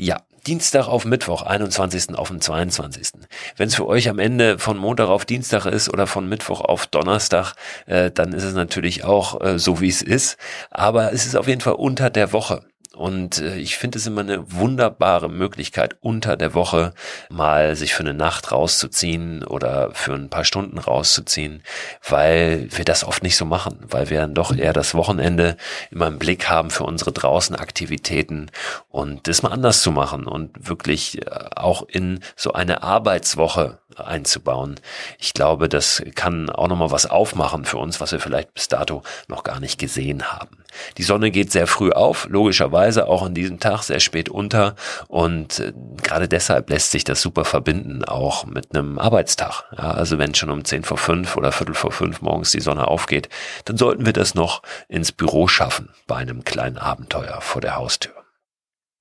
ja, 0.00 0.20
Dienstag 0.46 0.88
auf 0.88 1.04
Mittwoch, 1.04 1.42
21. 1.42 2.16
auf 2.16 2.28
den 2.28 2.40
22. 2.40 3.12
Wenn 3.56 3.68
es 3.68 3.74
für 3.74 3.86
euch 3.86 4.08
am 4.08 4.18
Ende 4.18 4.58
von 4.58 4.76
Montag 4.76 5.08
auf 5.08 5.24
Dienstag 5.24 5.66
ist 5.66 5.92
oder 5.92 6.06
von 6.06 6.28
Mittwoch 6.28 6.60
auf 6.60 6.86
Donnerstag, 6.86 7.54
äh, 7.86 8.10
dann 8.10 8.32
ist 8.32 8.44
es 8.44 8.54
natürlich 8.54 9.04
auch 9.04 9.40
äh, 9.40 9.58
so, 9.58 9.80
wie 9.80 9.88
es 9.88 10.02
ist. 10.02 10.36
Aber 10.70 11.12
es 11.12 11.26
ist 11.26 11.36
auf 11.36 11.48
jeden 11.48 11.60
Fall 11.60 11.74
unter 11.74 12.10
der 12.10 12.32
Woche. 12.32 12.69
Und 12.94 13.38
äh, 13.38 13.56
ich 13.56 13.76
finde 13.78 13.98
es 13.98 14.06
immer 14.06 14.22
eine 14.22 14.52
wunderbare 14.52 15.28
Möglichkeit, 15.28 15.96
unter 16.00 16.36
der 16.36 16.54
Woche 16.54 16.92
mal 17.28 17.76
sich 17.76 17.94
für 17.94 18.02
eine 18.02 18.14
Nacht 18.14 18.50
rauszuziehen 18.50 19.44
oder 19.44 19.94
für 19.94 20.12
ein 20.14 20.28
paar 20.28 20.44
Stunden 20.44 20.78
rauszuziehen, 20.78 21.62
weil 22.08 22.66
wir 22.70 22.84
das 22.84 23.04
oft 23.04 23.22
nicht 23.22 23.36
so 23.36 23.44
machen, 23.44 23.78
weil 23.88 24.10
wir 24.10 24.20
dann 24.20 24.34
doch 24.34 24.54
eher 24.54 24.72
das 24.72 24.94
Wochenende 24.94 25.56
immer 25.92 26.08
im 26.08 26.18
Blick 26.18 26.50
haben 26.50 26.70
für 26.70 26.84
unsere 26.84 27.12
Draußenaktivitäten 27.12 28.50
und 28.88 29.28
das 29.28 29.42
mal 29.42 29.52
anders 29.52 29.82
zu 29.82 29.92
machen 29.92 30.26
und 30.26 30.68
wirklich 30.68 31.24
äh, 31.24 31.30
auch 31.54 31.82
in 31.88 32.20
so 32.34 32.52
eine 32.54 32.82
Arbeitswoche 32.82 33.78
einzubauen. 33.96 34.76
Ich 35.18 35.34
glaube, 35.34 35.68
das 35.68 36.02
kann 36.14 36.50
auch 36.50 36.68
nochmal 36.68 36.90
was 36.90 37.06
aufmachen 37.06 37.64
für 37.64 37.78
uns, 37.78 38.00
was 38.00 38.12
wir 38.12 38.20
vielleicht 38.20 38.54
bis 38.54 38.68
dato 38.68 39.02
noch 39.28 39.42
gar 39.42 39.60
nicht 39.60 39.78
gesehen 39.78 40.32
haben. 40.32 40.60
Die 40.98 41.02
Sonne 41.02 41.30
geht 41.30 41.50
sehr 41.50 41.66
früh 41.66 41.90
auf, 41.90 42.26
logischerweise 42.28 43.08
auch 43.08 43.22
an 43.22 43.34
diesem 43.34 43.58
Tag 43.58 43.82
sehr 43.82 44.00
spät 44.00 44.28
unter 44.28 44.76
und 45.08 45.58
äh, 45.58 45.72
gerade 46.02 46.28
deshalb 46.28 46.70
lässt 46.70 46.92
sich 46.92 47.04
das 47.04 47.20
super 47.20 47.44
verbinden, 47.44 48.04
auch 48.04 48.44
mit 48.46 48.74
einem 48.74 48.98
Arbeitstag. 48.98 49.64
Ja, 49.76 49.90
also 49.90 50.18
wenn 50.18 50.34
schon 50.34 50.50
um 50.50 50.64
10 50.64 50.84
vor 50.84 50.98
5 50.98 51.36
oder 51.36 51.52
Viertel 51.52 51.74
vor 51.74 51.92
5 51.92 52.22
morgens 52.22 52.52
die 52.52 52.60
Sonne 52.60 52.88
aufgeht, 52.88 53.28
dann 53.64 53.76
sollten 53.76 54.06
wir 54.06 54.12
das 54.12 54.34
noch 54.34 54.62
ins 54.88 55.12
Büro 55.12 55.48
schaffen 55.48 55.90
bei 56.06 56.16
einem 56.16 56.44
kleinen 56.44 56.78
Abenteuer 56.78 57.40
vor 57.40 57.60
der 57.60 57.76
Haustür 57.76 58.19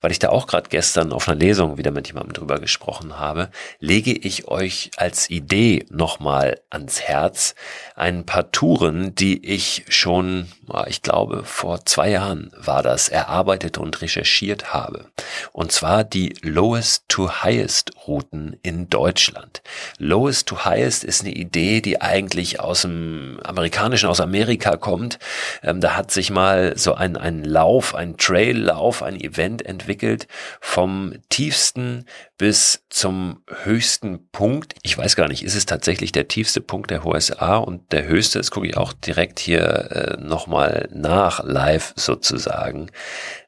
weil 0.01 0.11
ich 0.11 0.19
da 0.19 0.29
auch 0.29 0.47
gerade 0.47 0.69
gestern 0.69 1.11
auf 1.11 1.27
einer 1.27 1.37
Lesung 1.37 1.77
wieder 1.77 1.91
mit 1.91 2.07
jemandem 2.07 2.33
drüber 2.33 2.59
gesprochen 2.59 3.19
habe, 3.19 3.49
lege 3.79 4.13
ich 4.13 4.47
euch 4.47 4.91
als 4.97 5.29
Idee 5.29 5.85
nochmal 5.89 6.61
ans 6.69 7.01
Herz 7.01 7.55
ein 7.95 8.25
paar 8.25 8.51
Touren, 8.51 9.13
die 9.15 9.45
ich 9.45 9.85
schon, 9.89 10.47
ich 10.87 11.01
glaube, 11.01 11.43
vor 11.43 11.85
zwei 11.85 12.11
Jahren 12.11 12.51
war 12.55 12.81
das, 12.81 13.09
erarbeitet 13.09 13.77
und 13.77 14.01
recherchiert 14.01 14.73
habe. 14.73 15.05
Und 15.51 15.71
zwar 15.71 16.03
die 16.03 16.33
Lowest 16.41 17.03
to 17.09 17.43
Highest 17.43 17.91
Routen 18.07 18.57
in 18.63 18.89
Deutschland. 18.89 19.61
Lowest 19.97 20.47
to 20.47 20.63
Highest 20.63 21.03
ist 21.03 21.21
eine 21.21 21.33
Idee, 21.33 21.81
die 21.81 22.01
eigentlich 22.01 22.59
aus 22.59 22.83
dem 22.83 23.39
amerikanischen, 23.43 24.07
aus 24.07 24.21
Amerika 24.21 24.77
kommt. 24.77 25.19
Ähm, 25.61 25.81
da 25.81 25.97
hat 25.97 26.11
sich 26.11 26.31
mal 26.31 26.77
so 26.77 26.93
ein, 26.93 27.17
ein 27.17 27.43
Lauf, 27.43 27.95
ein 27.95 28.15
Traillauf, 28.17 29.03
ein 29.03 29.19
Event 29.19 29.65
entwickelt 29.65 29.88
entwickelt, 29.89 30.27
vom 30.61 31.15
tiefsten 31.29 32.05
bis 32.37 32.85
zum 32.89 33.43
höchsten 33.63 34.29
Punkt. 34.31 34.75
Ich 34.83 34.97
weiß 34.97 35.15
gar 35.15 35.27
nicht, 35.27 35.43
ist 35.43 35.55
es 35.55 35.65
tatsächlich 35.65 36.11
der 36.11 36.27
tiefste 36.27 36.61
Punkt 36.61 36.91
der 36.91 37.05
USA 37.05 37.57
und 37.57 37.91
der 37.91 38.05
höchste, 38.05 38.37
das 38.37 38.51
gucke 38.51 38.67
ich 38.67 38.77
auch 38.77 38.93
direkt 38.93 39.39
hier 39.39 39.61
äh, 39.61 40.21
nochmal 40.21 40.87
nach, 40.93 41.43
live 41.43 41.93
sozusagen. 41.95 42.91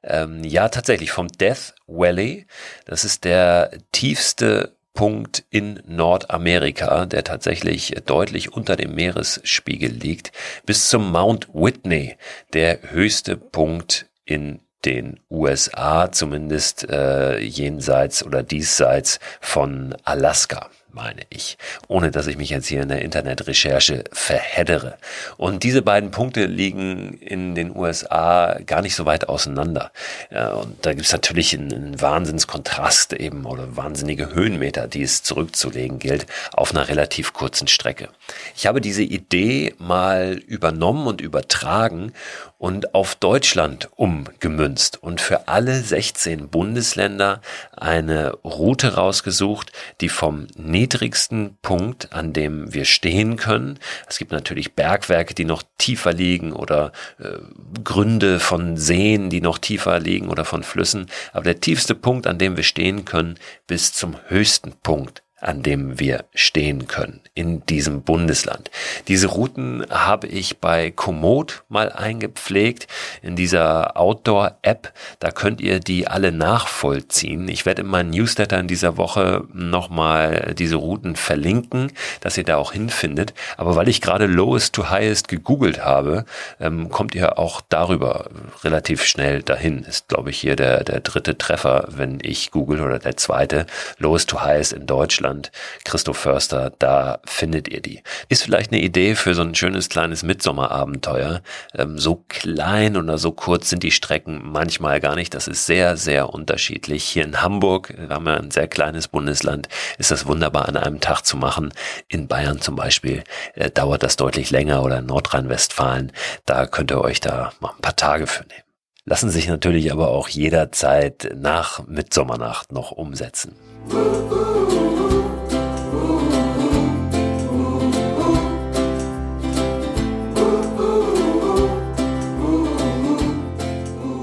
Ähm, 0.03 0.43
ja, 0.43 0.69
tatsächlich 0.69 1.11
vom 1.11 1.27
Death 1.27 1.75
Valley, 1.85 2.47
das 2.85 3.05
ist 3.05 3.23
der 3.23 3.71
tiefste 3.91 4.75
Punkt 4.93 5.45
in 5.51 5.81
Nordamerika, 5.85 7.05
der 7.05 7.23
tatsächlich 7.23 7.93
deutlich 8.05 8.51
unter 8.51 8.75
dem 8.75 8.95
Meeresspiegel 8.95 9.91
liegt, 9.91 10.31
bis 10.65 10.89
zum 10.89 11.11
Mount 11.11 11.47
Whitney, 11.53 12.17
der 12.53 12.91
höchste 12.91 13.37
Punkt 13.37 14.07
in 14.25 14.59
den 14.85 15.19
USA, 15.29 16.11
zumindest 16.11 16.89
äh, 16.89 17.39
jenseits 17.39 18.25
oder 18.25 18.43
diesseits 18.43 19.19
von 19.39 19.95
Alaska 20.03 20.69
meine 20.93 21.21
ich, 21.29 21.57
ohne 21.87 22.11
dass 22.11 22.27
ich 22.27 22.37
mich 22.37 22.49
jetzt 22.49 22.67
hier 22.67 22.81
in 22.81 22.89
der 22.89 23.01
Internetrecherche 23.01 24.03
verheddere. 24.11 24.97
Und 25.37 25.63
diese 25.63 25.81
beiden 25.81 26.11
Punkte 26.11 26.45
liegen 26.45 27.13
in 27.19 27.55
den 27.55 27.75
USA 27.75 28.59
gar 28.65 28.81
nicht 28.81 28.95
so 28.95 29.05
weit 29.05 29.29
auseinander. 29.29 29.91
Und 30.29 30.85
da 30.85 30.93
gibt 30.93 31.05
es 31.05 31.11
natürlich 31.11 31.57
einen, 31.57 31.73
einen 31.73 32.01
Wahnsinnskontrast 32.01 33.13
eben 33.13 33.45
oder 33.45 33.75
wahnsinnige 33.75 34.33
Höhenmeter, 34.33 34.87
die 34.87 35.03
es 35.03 35.23
zurückzulegen 35.23 35.99
gilt, 35.99 36.25
auf 36.53 36.71
einer 36.71 36.87
relativ 36.87 37.33
kurzen 37.33 37.67
Strecke. 37.67 38.09
Ich 38.55 38.67
habe 38.67 38.81
diese 38.81 39.03
Idee 39.03 39.73
mal 39.77 40.33
übernommen 40.45 41.07
und 41.07 41.21
übertragen 41.21 42.13
und 42.61 42.93
auf 42.93 43.15
Deutschland 43.15 43.89
umgemünzt 43.95 45.01
und 45.01 45.19
für 45.19 45.47
alle 45.47 45.81
16 45.81 46.49
Bundesländer 46.49 47.41
eine 47.75 48.33
Route 48.43 48.93
rausgesucht, 48.93 49.71
die 49.99 50.09
vom 50.09 50.45
niedrigsten 50.55 51.57
Punkt, 51.63 52.13
an 52.13 52.33
dem 52.33 52.71
wir 52.71 52.85
stehen 52.85 53.35
können. 53.37 53.79
Es 54.07 54.19
gibt 54.19 54.31
natürlich 54.31 54.75
Bergwerke, 54.75 55.33
die 55.33 55.45
noch 55.45 55.63
tiefer 55.79 56.13
liegen 56.13 56.53
oder 56.53 56.91
äh, 57.17 57.39
Gründe 57.83 58.39
von 58.39 58.77
Seen, 58.77 59.31
die 59.31 59.41
noch 59.41 59.57
tiefer 59.57 59.99
liegen 59.99 60.29
oder 60.29 60.45
von 60.45 60.61
Flüssen. 60.61 61.07
Aber 61.33 61.45
der 61.45 61.61
tiefste 61.61 61.95
Punkt, 61.95 62.27
an 62.27 62.37
dem 62.37 62.57
wir 62.57 62.63
stehen 62.63 63.05
können, 63.05 63.39
bis 63.65 63.91
zum 63.91 64.17
höchsten 64.27 64.73
Punkt 64.83 65.23
an 65.41 65.63
dem 65.63 65.99
wir 65.99 66.25
stehen 66.33 66.87
können 66.87 67.19
in 67.33 67.65
diesem 67.65 68.03
Bundesland. 68.03 68.69
Diese 69.07 69.27
Routen 69.27 69.85
habe 69.89 70.27
ich 70.27 70.59
bei 70.59 70.91
Komoot 70.91 71.63
mal 71.69 71.91
eingepflegt 71.91 72.87
in 73.21 73.35
dieser 73.35 73.97
Outdoor-App. 73.97 74.93
Da 75.19 75.31
könnt 75.31 75.61
ihr 75.61 75.79
die 75.79 76.07
alle 76.07 76.31
nachvollziehen. 76.31 77.47
Ich 77.47 77.65
werde 77.65 77.81
in 77.81 77.87
meinen 77.87 78.11
Newsletter 78.11 78.59
in 78.59 78.67
dieser 78.67 78.97
Woche 78.97 79.45
nochmal 79.53 80.53
diese 80.57 80.75
Routen 80.75 81.15
verlinken, 81.15 81.91
dass 82.19 82.37
ihr 82.37 82.43
da 82.43 82.57
auch 82.57 82.73
hinfindet. 82.73 83.33
Aber 83.57 83.75
weil 83.75 83.87
ich 83.87 84.01
gerade 84.01 84.27
Lowest 84.27 84.75
to 84.75 84.89
Highest 84.89 85.27
gegoogelt 85.27 85.83
habe, 85.83 86.25
ähm, 86.59 86.89
kommt 86.89 87.15
ihr 87.15 87.39
auch 87.39 87.61
darüber 87.67 88.29
relativ 88.63 89.03
schnell 89.03 89.41
dahin. 89.41 89.79
Ist, 89.83 90.09
glaube 90.09 90.29
ich, 90.29 90.39
hier 90.39 90.55
der, 90.55 90.83
der 90.83 90.99
dritte 90.99 91.37
Treffer, 91.37 91.85
wenn 91.87 92.19
ich 92.21 92.51
google 92.51 92.81
oder 92.81 92.99
der 92.99 93.17
zweite. 93.17 93.65
Lowest 93.97 94.29
to 94.29 94.41
Highest 94.41 94.73
in 94.73 94.85
Deutschland 94.85 95.30
Bundesland. 95.31 95.51
Christoph 95.83 96.17
Förster, 96.17 96.71
da 96.79 97.19
findet 97.25 97.67
ihr 97.67 97.81
die. 97.81 98.03
Ist 98.29 98.43
vielleicht 98.43 98.71
eine 98.71 98.81
Idee 98.81 99.15
für 99.15 99.33
so 99.33 99.41
ein 99.41 99.55
schönes 99.55 99.89
kleines 99.89 100.23
Mitsommerabenteuer. 100.23 101.41
Ähm, 101.73 101.97
so 101.97 102.23
klein 102.27 102.97
oder 102.97 103.17
so 103.17 103.31
kurz 103.31 103.69
sind 103.69 103.83
die 103.83 103.91
Strecken 103.91 104.41
manchmal 104.43 104.99
gar 104.99 105.15
nicht. 105.15 105.33
Das 105.33 105.47
ist 105.47 105.65
sehr, 105.65 105.97
sehr 105.97 106.29
unterschiedlich. 106.29 107.03
Hier 107.03 107.23
in 107.23 107.41
Hamburg, 107.41 107.93
wir 107.97 108.09
haben 108.09 108.27
ja 108.27 108.35
ein 108.35 108.51
sehr 108.51 108.67
kleines 108.67 109.07
Bundesland, 109.07 109.67
ist 109.97 110.11
das 110.11 110.25
wunderbar 110.25 110.67
an 110.67 110.77
einem 110.77 110.99
Tag 110.99 111.23
zu 111.25 111.37
machen. 111.37 111.73
In 112.07 112.27
Bayern 112.27 112.61
zum 112.61 112.75
Beispiel 112.75 113.23
äh, 113.55 113.69
dauert 113.69 114.03
das 114.03 114.17
deutlich 114.17 114.51
länger 114.51 114.83
oder 114.83 114.99
in 114.99 115.05
Nordrhein-Westfalen. 115.05 116.11
Da 116.45 116.65
könnt 116.65 116.91
ihr 116.91 117.01
euch 117.01 117.19
da 117.19 117.51
mal 117.59 117.71
ein 117.75 117.81
paar 117.81 117.95
Tage 117.95 118.27
für 118.27 118.43
nehmen 118.43 118.70
lassen 119.11 119.29
sich 119.29 119.49
natürlich 119.49 119.91
aber 119.91 120.07
auch 120.07 120.29
jederzeit 120.29 121.35
nach 121.35 121.85
Mitsommernacht 121.85 122.71
noch 122.71 122.91
umsetzen. 122.91 123.57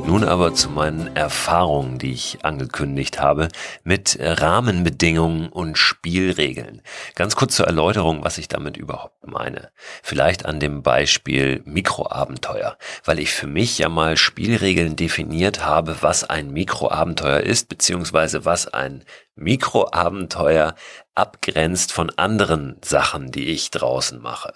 Nun 0.09 0.25
aber 0.25 0.55
zu 0.55 0.71
meinen 0.71 1.15
Erfahrungen, 1.17 1.99
die 1.99 2.13
ich 2.13 2.43
angekündigt 2.43 3.21
habe, 3.21 3.49
mit 3.85 4.17
Rahmenbedingungen 4.19 5.51
und 5.51 5.77
Spielregeln. 5.77 6.81
Ganz 7.15 7.37
kurz 7.37 7.57
zur 7.57 7.67
Erläuterung, 7.67 8.25
was 8.25 8.39
ich 8.39 8.49
damit 8.49 8.79
überhaupt 8.79 9.27
meine. 9.27 9.71
Vielleicht 10.03 10.47
an 10.47 10.61
dem 10.61 10.83
Beispiel 10.83 11.61
Mikroabenteuer, 11.67 12.79
weil 13.05 13.19
ich 13.19 13.33
für 13.33 13.47
mich 13.47 13.77
ja 13.77 13.91
mal 13.91 14.17
Spielregeln 14.17 14.97
definiert 14.97 15.67
habe, 15.67 15.99
was 16.01 16.25
ein 16.25 16.55
Mikroabenteuer 16.55 17.41
ist, 17.41 17.69
beziehungsweise 17.69 18.47
was 18.47 18.67
ein 18.67 19.05
Mikroabenteuer 19.35 20.75
abgrenzt 21.15 21.93
von 21.93 22.09
anderen 22.17 22.79
Sachen, 22.83 23.31
die 23.31 23.49
ich 23.49 23.71
draußen 23.71 24.23
mache. 24.23 24.55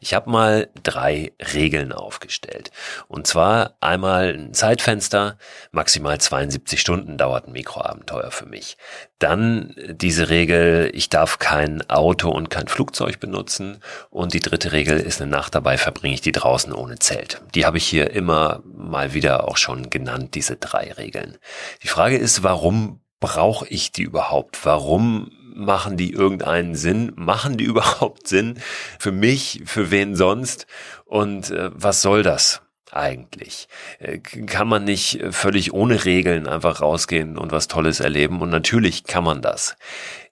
Ich 0.00 0.14
habe 0.14 0.30
mal 0.30 0.68
drei 0.82 1.32
Regeln 1.54 1.92
aufgestellt. 1.92 2.70
Und 3.08 3.26
zwar 3.26 3.76
einmal 3.80 4.34
ein 4.34 4.54
Zeitfenster, 4.54 5.38
maximal 5.72 6.20
72 6.20 6.80
Stunden 6.80 7.16
dauert 7.16 7.46
ein 7.46 7.52
Mikroabenteuer 7.52 8.30
für 8.30 8.46
mich. 8.46 8.76
Dann 9.18 9.74
diese 9.76 10.28
Regel, 10.28 10.90
ich 10.94 11.08
darf 11.08 11.38
kein 11.38 11.88
Auto 11.90 12.30
und 12.30 12.50
kein 12.50 12.68
Flugzeug 12.68 13.20
benutzen. 13.20 13.80
Und 14.08 14.34
die 14.34 14.40
dritte 14.40 14.72
Regel 14.72 14.98
ist 14.98 15.20
eine 15.20 15.30
Nacht 15.30 15.54
dabei 15.54 15.78
verbringe 15.78 16.14
ich 16.14 16.20
die 16.20 16.32
draußen 16.32 16.72
ohne 16.72 16.98
Zelt. 16.98 17.42
Die 17.54 17.66
habe 17.66 17.78
ich 17.78 17.86
hier 17.86 18.10
immer 18.10 18.62
mal 18.64 19.14
wieder 19.14 19.48
auch 19.48 19.56
schon 19.56 19.90
genannt, 19.90 20.34
diese 20.34 20.56
drei 20.56 20.92
Regeln. 20.92 21.38
Die 21.82 21.88
Frage 21.88 22.16
ist, 22.16 22.42
warum 22.42 23.00
brauche 23.20 23.68
ich 23.68 23.92
die 23.92 24.02
überhaupt? 24.02 24.64
Warum 24.64 25.30
machen 25.54 25.96
die 25.96 26.12
irgendeinen 26.12 26.74
Sinn? 26.74 27.12
Machen 27.16 27.56
die 27.56 27.64
überhaupt 27.72 28.28
Sinn? 28.28 28.58
Für 28.98 29.12
mich, 29.12 29.62
für 29.64 29.90
wen 29.90 30.16
sonst? 30.16 30.66
Und 31.04 31.50
äh, 31.50 31.70
was 31.74 32.02
soll 32.02 32.22
das? 32.22 32.62
eigentlich? 32.92 33.68
Äh, 33.98 34.18
kann 34.18 34.68
man 34.68 34.84
nicht 34.84 35.20
völlig 35.30 35.72
ohne 35.72 36.04
Regeln 36.04 36.48
einfach 36.48 36.80
rausgehen 36.80 37.38
und 37.38 37.52
was 37.52 37.68
Tolles 37.68 38.00
erleben? 38.00 38.40
Und 38.40 38.50
natürlich 38.50 39.04
kann 39.04 39.24
man 39.24 39.42
das. 39.42 39.76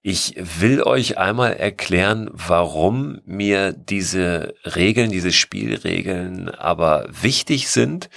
Ich 0.02 0.34
will 0.36 0.82
euch 0.82 1.18
einmal 1.18 1.54
erklären, 1.54 2.30
warum 2.32 3.20
mir 3.24 3.72
diese 3.72 4.54
Regeln, 4.64 5.10
diese 5.10 5.32
Spielregeln 5.32 6.48
aber 6.48 7.06
wichtig 7.10 7.68
sind 7.68 8.08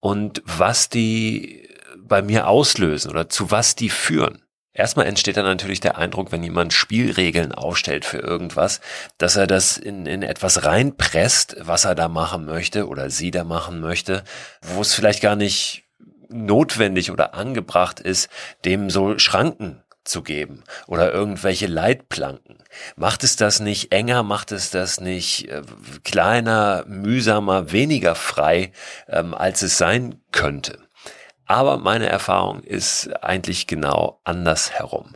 und 0.00 0.42
was 0.44 0.88
die 0.88 1.68
bei 1.98 2.22
mir 2.22 2.48
auslösen 2.48 3.10
oder 3.10 3.28
zu 3.28 3.50
was 3.50 3.74
die 3.74 3.90
führen. 3.90 4.45
Erstmal 4.76 5.06
entsteht 5.06 5.38
dann 5.38 5.46
natürlich 5.46 5.80
der 5.80 5.96
Eindruck, 5.96 6.32
wenn 6.32 6.42
jemand 6.42 6.74
Spielregeln 6.74 7.52
aufstellt 7.52 8.04
für 8.04 8.18
irgendwas, 8.18 8.82
dass 9.16 9.36
er 9.36 9.46
das 9.46 9.78
in, 9.78 10.04
in 10.04 10.22
etwas 10.22 10.66
reinpresst, 10.66 11.56
was 11.60 11.86
er 11.86 11.94
da 11.94 12.08
machen 12.08 12.44
möchte 12.44 12.86
oder 12.86 13.08
sie 13.08 13.30
da 13.30 13.42
machen 13.42 13.80
möchte, 13.80 14.22
wo 14.60 14.82
es 14.82 14.92
vielleicht 14.92 15.22
gar 15.22 15.34
nicht 15.34 15.84
notwendig 16.28 17.10
oder 17.10 17.32
angebracht 17.32 18.00
ist, 18.00 18.28
dem 18.66 18.90
so 18.90 19.18
Schranken 19.18 19.82
zu 20.04 20.22
geben 20.22 20.62
oder 20.86 21.10
irgendwelche 21.10 21.66
Leitplanken. 21.66 22.58
Macht 22.96 23.24
es 23.24 23.36
das 23.36 23.60
nicht 23.60 23.92
enger, 23.92 24.22
macht 24.24 24.52
es 24.52 24.70
das 24.70 25.00
nicht 25.00 25.48
äh, 25.48 25.62
kleiner, 26.04 26.84
mühsamer, 26.86 27.72
weniger 27.72 28.14
frei, 28.14 28.72
ähm, 29.08 29.32
als 29.32 29.62
es 29.62 29.78
sein 29.78 30.20
könnte. 30.32 30.85
Aber 31.46 31.78
meine 31.78 32.06
Erfahrung 32.06 32.62
ist 32.62 33.08
eigentlich 33.22 33.66
genau 33.66 34.20
andersherum. 34.24 35.14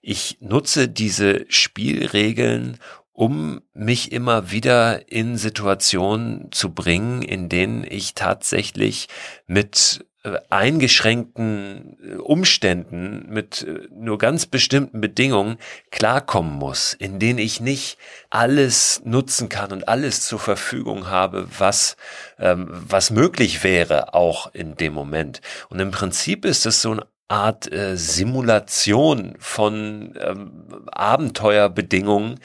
Ich 0.00 0.38
nutze 0.40 0.88
diese 0.88 1.44
Spielregeln, 1.48 2.78
um 3.12 3.60
mich 3.74 4.12
immer 4.12 4.50
wieder 4.50 5.10
in 5.10 5.36
Situationen 5.36 6.50
zu 6.52 6.72
bringen, 6.72 7.22
in 7.22 7.48
denen 7.48 7.84
ich 7.84 8.14
tatsächlich 8.14 9.08
mit 9.46 10.06
eingeschränkten 10.50 11.96
äh, 12.00 12.14
Umständen, 12.16 13.26
mit 13.28 13.62
äh, 13.62 13.88
nur 13.90 14.18
ganz 14.18 14.46
bestimmten 14.46 15.00
Bedingungen 15.00 15.56
klarkommen 15.90 16.52
muss, 16.52 16.94
in 16.94 17.18
denen 17.18 17.38
ich 17.38 17.60
nicht 17.60 17.98
alles 18.30 19.02
nutzen 19.04 19.48
kann 19.48 19.72
und 19.72 19.88
alles 19.88 20.24
zur 20.26 20.38
Verfügung 20.38 21.08
habe, 21.08 21.48
was, 21.58 21.96
ähm, 22.38 22.68
was 22.70 23.10
möglich 23.10 23.64
wäre, 23.64 24.14
auch 24.14 24.54
in 24.54 24.76
dem 24.76 24.92
Moment. 24.92 25.40
Und 25.68 25.80
im 25.80 25.90
Prinzip 25.90 26.44
ist 26.44 26.66
es 26.66 26.82
so 26.82 26.92
eine 26.92 27.06
Art 27.26 27.72
äh, 27.72 27.96
Simulation 27.96 29.34
von 29.38 30.16
ähm, 30.20 30.86
Abenteuerbedingungen, 30.92 32.38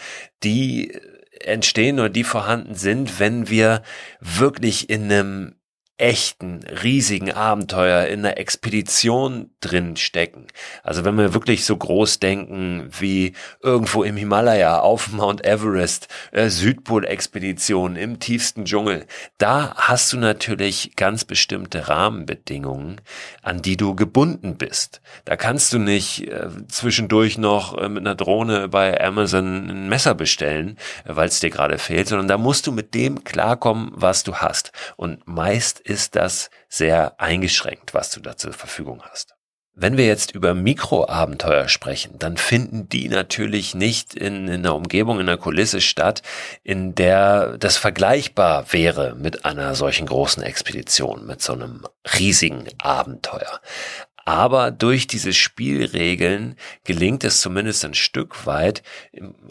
die 0.43 0.97
entstehen 1.41 1.99
oder 1.99 2.09
die 2.09 2.23
vorhanden 2.23 2.73
sind, 2.73 3.19
wenn 3.19 3.49
wir 3.49 3.83
wirklich 4.19 4.89
in 4.89 5.11
einem 5.11 5.55
echten, 5.97 6.59
riesigen 6.83 7.31
Abenteuer 7.31 8.05
in 8.05 8.19
einer 8.19 8.37
Expedition 8.37 9.49
drin 9.61 9.97
stecken. 9.97 10.45
Also 10.83 11.05
wenn 11.05 11.17
wir 11.17 11.33
wirklich 11.33 11.65
so 11.65 11.75
groß 11.75 12.19
denken 12.19 12.89
wie 12.99 13.33
irgendwo 13.63 14.03
im 14.03 14.15
Himalaya, 14.15 14.79
auf 14.79 15.11
Mount 15.11 15.43
Everest, 15.43 16.07
äh, 16.31 16.49
Südpol-Expedition 16.49 17.95
im 17.95 18.19
tiefsten 18.19 18.65
Dschungel, 18.65 19.07
da 19.39 19.73
hast 19.75 20.13
du 20.13 20.17
natürlich 20.17 20.95
ganz 20.95 21.25
bestimmte 21.25 21.87
Rahmenbedingungen, 21.87 23.01
an 23.41 23.63
die 23.63 23.75
du 23.77 23.95
gebunden 23.95 24.57
bist. 24.57 25.01
Da 25.25 25.35
kannst 25.35 25.73
du 25.73 25.79
nicht 25.79 26.27
äh, 26.27 26.49
zwischendurch 26.67 27.39
noch 27.39 27.75
äh, 27.75 27.89
mit 27.89 28.05
einer 28.05 28.15
Drohne 28.15 28.67
bei 28.67 29.03
Amazon 29.03 29.67
ein 29.67 29.89
Messer 29.89 30.13
bestellen, 30.13 30.77
äh, 31.05 31.15
weil 31.15 31.27
es 31.27 31.39
dir 31.39 31.49
gerade 31.49 31.79
fehlt, 31.79 32.07
sondern 32.07 32.27
da 32.27 32.37
musst 32.37 32.67
du 32.67 32.71
mit 32.71 32.93
dem 32.93 33.23
klarkommen, 33.23 33.91
was 33.95 34.23
du 34.23 34.35
hast. 34.35 34.71
Und 34.95 35.27
meist 35.27 35.86
ist 35.87 36.15
das 36.15 36.49
sehr 36.67 37.19
eingeschränkt, 37.19 37.93
was 37.93 38.11
du 38.11 38.19
da 38.19 38.35
zur 38.35 38.53
Verfügung 38.53 39.01
hast. 39.03 39.33
Wenn 39.79 39.95
wir 39.95 40.07
jetzt 40.07 40.31
über 40.31 40.55
Mikroabenteuer 40.55 41.67
sprechen, 41.67 42.17
dann 42.17 42.37
finden 42.37 42.89
die 42.89 43.09
natürlich 43.09 43.75
nicht 43.75 44.15
in, 44.15 44.47
in 44.47 44.65
einer 44.65 44.75
Umgebung, 44.75 45.19
in 45.19 45.29
einer 45.29 45.37
Kulisse 45.37 45.81
statt, 45.81 46.23
in 46.63 46.95
der 46.95 47.59
das 47.59 47.77
vergleichbar 47.77 48.73
wäre 48.73 49.13
mit 49.13 49.45
einer 49.45 49.75
solchen 49.75 50.07
großen 50.07 50.41
Expedition, 50.41 51.27
mit 51.27 51.43
so 51.43 51.53
einem 51.53 51.85
riesigen 52.17 52.65
Abenteuer. 52.79 53.61
Aber 54.27 54.71
durch 54.71 55.07
diese 55.07 55.31
Spielregeln 55.31 56.57
gelingt 56.83 57.23
es 57.23 57.39
zumindest 57.39 57.85
ein 57.85 57.93
Stück 57.93 58.45
weit, 58.45 58.83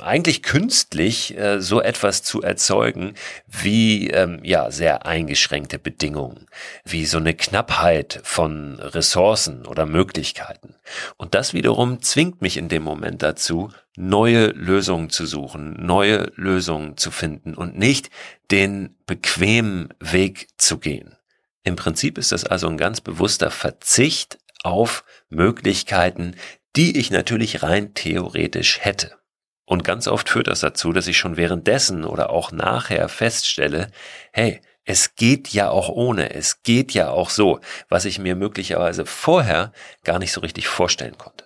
eigentlich 0.00 0.42
künstlich 0.42 1.34
äh, 1.34 1.62
so 1.62 1.80
etwas 1.80 2.22
zu 2.22 2.42
erzeugen 2.42 3.14
wie 3.46 4.10
ähm, 4.10 4.40
ja 4.42 4.70
sehr 4.70 5.06
eingeschränkte 5.06 5.78
Bedingungen, 5.78 6.44
wie 6.84 7.06
so 7.06 7.16
eine 7.16 7.32
Knappheit 7.32 8.20
von 8.22 8.78
Ressourcen 8.78 9.64
oder 9.64 9.86
Möglichkeiten. 9.86 10.74
Und 11.16 11.34
das 11.34 11.54
wiederum 11.54 12.02
zwingt 12.02 12.42
mich 12.42 12.58
in 12.58 12.68
dem 12.68 12.82
Moment 12.82 13.22
dazu, 13.22 13.70
neue 13.96 14.48
Lösungen 14.48 15.08
zu 15.08 15.24
suchen, 15.24 15.86
neue 15.86 16.30
Lösungen 16.34 16.98
zu 16.98 17.10
finden 17.10 17.54
und 17.54 17.78
nicht 17.78 18.10
den 18.50 18.94
bequemen 19.06 19.88
Weg 20.00 20.48
zu 20.58 20.76
gehen. 20.76 21.16
Im 21.64 21.76
Prinzip 21.76 22.18
ist 22.18 22.30
das 22.30 22.44
also 22.44 22.68
ein 22.68 22.76
ganz 22.76 23.00
bewusster 23.00 23.50
Verzicht 23.50 24.36
auf 24.66 25.05
Möglichkeiten, 25.29 26.35
die 26.76 26.98
ich 26.98 27.11
natürlich 27.11 27.62
rein 27.62 27.94
theoretisch 27.94 28.81
hätte. 28.81 29.16
Und 29.64 29.83
ganz 29.83 30.07
oft 30.07 30.29
führt 30.29 30.46
das 30.46 30.61
dazu, 30.61 30.92
dass 30.92 31.07
ich 31.07 31.18
schon 31.18 31.37
währenddessen 31.37 32.05
oder 32.05 32.31
auch 32.31 32.52
nachher 32.52 33.09
feststelle, 33.09 33.90
hey, 34.33 34.61
es 34.85 35.16
geht 35.16 35.48
ja 35.48 35.70
auch 35.70 35.88
ohne, 35.88 36.33
es 36.33 36.62
geht 36.62 36.92
ja 36.92 37.11
auch 37.11 37.31
so, 37.31 37.61
was 37.88 38.05
ich 38.05 38.20
mir 38.20 38.37
möglicherweise 38.37 39.05
vorher 39.05 39.72
gar 40.05 40.20
nicht 40.20 40.31
so 40.31 40.40
richtig 40.40 40.68
vorstellen 40.68 41.18
konnte. 41.18 41.45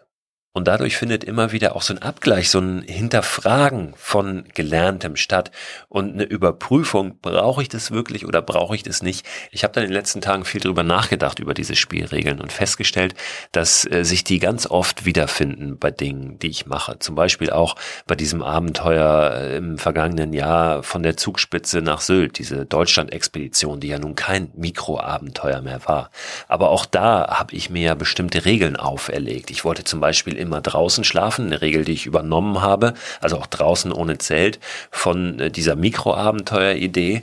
Und 0.52 0.66
dadurch 0.66 0.96
findet 0.96 1.22
immer 1.22 1.52
wieder 1.52 1.76
auch 1.76 1.82
so 1.82 1.94
ein 1.94 2.02
Abgleich, 2.02 2.50
so 2.50 2.58
ein 2.58 2.82
Hinterfragen 2.82 3.94
von 3.96 4.44
Gelerntem 4.52 5.14
statt 5.14 5.52
und 5.88 6.14
eine 6.14 6.24
Überprüfung, 6.24 7.20
brauche 7.22 7.62
ich 7.62 7.68
das 7.68 7.92
wirklich 7.92 8.26
oder 8.26 8.42
brauche 8.42 8.74
ich 8.74 8.82
das 8.82 9.00
nicht? 9.00 9.24
Ich 9.52 9.62
habe 9.62 9.72
dann 9.72 9.84
in 9.84 9.90
den 9.90 9.96
letzten 9.96 10.20
Tagen 10.20 10.44
viel 10.44 10.60
drüber 10.60 10.82
nachgedacht, 10.82 11.38
über 11.38 11.54
diese 11.54 11.76
Spielregeln 11.76 12.40
und 12.40 12.50
festgestellt, 12.52 13.14
dass 13.52 13.86
äh, 13.88 14.04
sich 14.04 14.24
die 14.24 14.40
ganz 14.40 14.66
oft 14.66 15.04
wiederfinden 15.04 15.78
bei 15.78 15.92
Dingen, 15.92 16.40
die 16.40 16.48
ich 16.48 16.66
mache. 16.66 16.98
Zum 16.98 17.14
Beispiel 17.14 17.50
auch 17.50 17.76
bei 18.08 18.16
diesem 18.16 18.42
Abenteuer 18.42 19.32
äh, 19.36 19.56
im 19.56 19.78
vergangenen 19.78 20.32
Jahr 20.32 20.82
von 20.82 21.04
der 21.04 21.16
Zugspitze 21.16 21.80
nach 21.80 22.00
Sylt, 22.00 22.38
diese 22.38 22.66
Deutschland-Expedition, 22.66 23.78
die 23.78 23.88
ja 23.88 24.00
nun 24.00 24.16
kein 24.16 24.50
Mikroabenteuer 24.56 25.62
mehr 25.62 25.82
war. 25.86 26.10
Aber 26.48 26.70
auch 26.70 26.86
da 26.86 27.38
habe 27.38 27.54
ich 27.54 27.70
mir 27.70 27.82
ja 27.82 27.94
bestimmte 27.94 28.44
Regeln 28.44 28.74
auferlegt. 28.74 29.52
Ich 29.52 29.64
wollte 29.64 29.84
zum 29.84 30.00
Beispiel 30.00 30.39
immer 30.40 30.61
draußen 30.61 31.05
schlafen, 31.05 31.46
eine 31.46 31.61
Regel, 31.61 31.85
die 31.85 31.92
ich 31.92 32.07
übernommen 32.07 32.61
habe, 32.61 32.94
also 33.20 33.37
auch 33.37 33.46
draußen 33.46 33.92
ohne 33.92 34.18
Zelt, 34.18 34.59
von 34.90 35.38
äh, 35.38 35.50
dieser 35.50 35.76
Mikroabenteuer-Idee. 35.76 37.22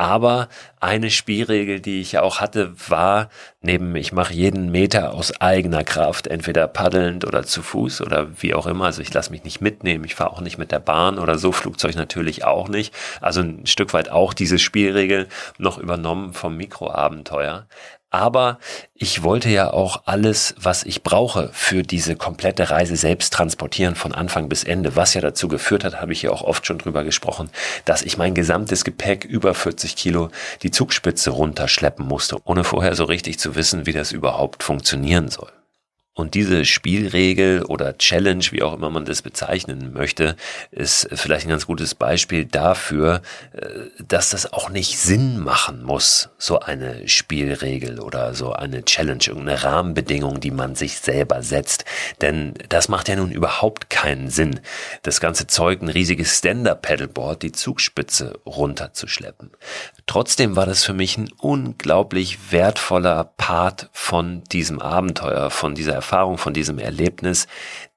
Aber 0.00 0.48
eine 0.78 1.10
Spielregel, 1.10 1.80
die 1.80 2.00
ich 2.00 2.18
auch 2.18 2.38
hatte, 2.38 2.72
war, 2.88 3.30
neben 3.62 3.96
ich 3.96 4.12
mache 4.12 4.32
jeden 4.32 4.70
Meter 4.70 5.12
aus 5.12 5.40
eigener 5.40 5.82
Kraft, 5.82 6.28
entweder 6.28 6.68
paddelnd 6.68 7.26
oder 7.26 7.42
zu 7.42 7.62
Fuß 7.62 8.02
oder 8.02 8.28
wie 8.40 8.54
auch 8.54 8.68
immer. 8.68 8.84
Also 8.84 9.02
ich 9.02 9.12
lasse 9.12 9.32
mich 9.32 9.42
nicht 9.42 9.60
mitnehmen, 9.60 10.04
ich 10.04 10.14
fahre 10.14 10.30
auch 10.30 10.40
nicht 10.40 10.56
mit 10.56 10.70
der 10.70 10.78
Bahn 10.78 11.18
oder 11.18 11.36
so, 11.36 11.50
Flugzeug 11.50 11.96
natürlich 11.96 12.44
auch 12.44 12.68
nicht. 12.68 12.94
Also 13.20 13.40
ein 13.40 13.66
Stück 13.66 13.92
weit 13.92 14.08
auch 14.08 14.34
diese 14.34 14.60
Spielregel 14.60 15.26
noch 15.58 15.78
übernommen 15.78 16.32
vom 16.32 16.56
Mikroabenteuer. 16.56 17.66
Aber 18.10 18.58
ich 18.94 19.22
wollte 19.22 19.50
ja 19.50 19.70
auch 19.70 20.02
alles, 20.06 20.54
was 20.58 20.82
ich 20.84 21.02
brauche 21.02 21.50
für 21.52 21.82
diese 21.82 22.16
komplette 22.16 22.70
Reise 22.70 22.96
selbst 22.96 23.34
transportieren 23.34 23.96
von 23.96 24.14
Anfang 24.14 24.48
bis 24.48 24.64
Ende. 24.64 24.96
Was 24.96 25.12
ja 25.12 25.20
dazu 25.20 25.46
geführt 25.46 25.84
hat, 25.84 26.00
habe 26.00 26.12
ich 26.12 26.22
ja 26.22 26.30
auch 26.30 26.42
oft 26.42 26.66
schon 26.66 26.78
drüber 26.78 27.04
gesprochen, 27.04 27.50
dass 27.84 28.02
ich 28.02 28.16
mein 28.16 28.32
gesamtes 28.32 28.84
Gepäck 28.84 29.26
über 29.26 29.52
40 29.52 29.94
Kilo 29.94 30.30
die 30.62 30.70
Zugspitze 30.70 31.30
runterschleppen 31.30 32.06
musste, 32.06 32.38
ohne 32.44 32.64
vorher 32.64 32.94
so 32.94 33.04
richtig 33.04 33.38
zu 33.38 33.56
wissen, 33.56 33.84
wie 33.84 33.92
das 33.92 34.12
überhaupt 34.12 34.62
funktionieren 34.62 35.28
soll. 35.28 35.57
Und 36.18 36.34
diese 36.34 36.64
Spielregel 36.64 37.62
oder 37.62 37.96
Challenge, 37.96 38.44
wie 38.50 38.64
auch 38.64 38.74
immer 38.74 38.90
man 38.90 39.04
das 39.04 39.22
bezeichnen 39.22 39.92
möchte, 39.92 40.34
ist 40.72 41.08
vielleicht 41.12 41.46
ein 41.46 41.50
ganz 41.50 41.64
gutes 41.64 41.94
Beispiel 41.94 42.44
dafür, 42.44 43.22
äh, 43.52 43.68
dass 44.04 44.30
das 44.30 44.52
auch 44.52 44.68
nicht 44.68 44.98
Sinn 44.98 45.38
machen 45.38 45.84
muss, 45.84 46.30
so 46.36 46.58
eine 46.58 47.06
Spielregel 47.06 48.00
oder 48.00 48.34
so 48.34 48.52
eine 48.52 48.84
Challenge, 48.84 49.22
irgendeine 49.24 49.62
Rahmenbedingung, 49.62 50.40
die 50.40 50.50
man 50.50 50.74
sich 50.74 50.98
selber 50.98 51.44
setzt. 51.44 51.84
Denn 52.20 52.54
das 52.68 52.88
macht 52.88 53.08
ja 53.08 53.14
nun 53.14 53.30
überhaupt 53.30 53.88
keinen 53.88 54.28
Sinn, 54.28 54.58
das 55.04 55.20
ganze 55.20 55.46
Zeug, 55.46 55.82
ein 55.82 55.88
riesiges 55.88 56.36
Stand-Up-Paddleboard, 56.36 57.44
die 57.44 57.52
Zugspitze 57.52 58.40
runterzuschleppen. 58.44 59.52
Trotzdem 60.08 60.56
war 60.56 60.66
das 60.66 60.84
für 60.84 60.94
mich 60.94 61.16
ein 61.16 61.30
unglaublich 61.38 62.50
wertvoller 62.50 63.22
Part 63.36 63.88
von 63.92 64.42
diesem 64.50 64.80
Abenteuer, 64.80 65.50
von 65.50 65.76
dieser 65.76 66.07
Erfahrung, 66.08 66.38
von 66.38 66.54
diesem 66.54 66.78
Erlebnis, 66.78 67.46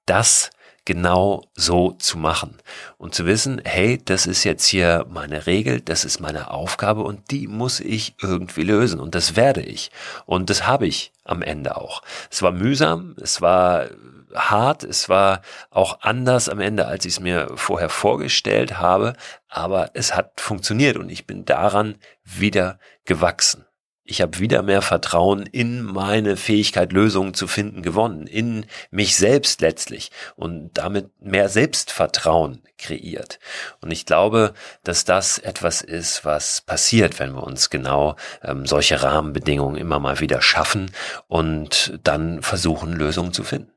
das 0.06 0.50
genau 0.84 1.44
so 1.54 1.92
zu 1.92 2.18
machen 2.18 2.58
und 2.98 3.16
zu 3.16 3.26
wissen, 3.26 3.62
hey, 3.64 4.02
das 4.04 4.26
ist 4.26 4.44
jetzt 4.44 4.66
hier 4.66 5.06
meine 5.10 5.46
Regel, 5.46 5.80
das 5.80 6.04
ist 6.04 6.20
meine 6.20 6.52
Aufgabe 6.52 7.04
und 7.04 7.32
die 7.32 7.48
muss 7.48 7.80
ich 7.80 8.16
irgendwie 8.22 8.64
lösen 8.64 9.00
und 9.00 9.16
das 9.16 9.38
werde 9.38 9.62
ich 9.62 9.92
und 10.26 10.50
das 10.50 10.68
habe 10.68 10.88
ich 10.88 11.14
am 11.24 11.42
Ende 11.42 11.78
auch. 11.78 12.02
Es 12.30 12.42
war 12.42 12.52
mühsam, 12.52 13.16
es 13.22 13.40
war 13.40 13.88
hart, 14.36 14.84
es 14.84 15.08
war 15.08 15.42
auch 15.70 16.02
anders 16.02 16.50
am 16.50 16.60
Ende, 16.60 16.88
als 16.88 17.06
ich 17.06 17.14
es 17.14 17.20
mir 17.22 17.52
vorher 17.56 17.90
vorgestellt 17.90 18.78
habe, 18.78 19.14
aber 19.48 19.92
es 19.94 20.16
hat 20.16 20.42
funktioniert 20.42 20.98
und 20.98 21.10
ich 21.10 21.26
bin 21.26 21.46
daran 21.46 21.96
wieder 22.26 22.78
gewachsen 23.06 23.66
ich 24.04 24.22
habe 24.22 24.40
wieder 24.40 24.64
mehr 24.64 24.82
Vertrauen 24.82 25.46
in 25.46 25.84
meine 25.84 26.36
Fähigkeit, 26.36 26.92
Lösungen 26.92 27.34
zu 27.34 27.48
finden, 27.48 27.82
gewonnen, 27.82 28.28
in 28.28 28.66
mich 28.90 29.16
selbst 29.16 29.62
letztlich 29.62 30.12
und 30.36 30.72
damit 30.74 31.10
mehr 31.22 31.50
Selbstvertrauen 31.50 32.62
kreiert. 32.78 33.40
Und 33.80 33.92
ich 33.92 34.06
glaube, 34.06 34.54
dass 34.84 35.06
das 35.06 35.38
etwas 35.38 35.82
ist, 35.82 36.26
was 36.26 36.62
passiert, 36.62 37.20
wenn 37.20 37.34
wir 37.34 37.44
uns 37.44 37.70
genau 37.70 38.16
ähm, 38.44 38.66
solche 38.66 39.02
Rahmenbedingungen 39.02 39.78
immer 39.78 40.00
mal 40.00 40.20
wieder 40.20 40.42
schaffen 40.42 40.92
und 41.28 42.00
dann 42.04 42.42
versuchen, 42.42 42.94
Lösungen 42.94 43.34
zu 43.34 43.44
finden. 43.44 43.72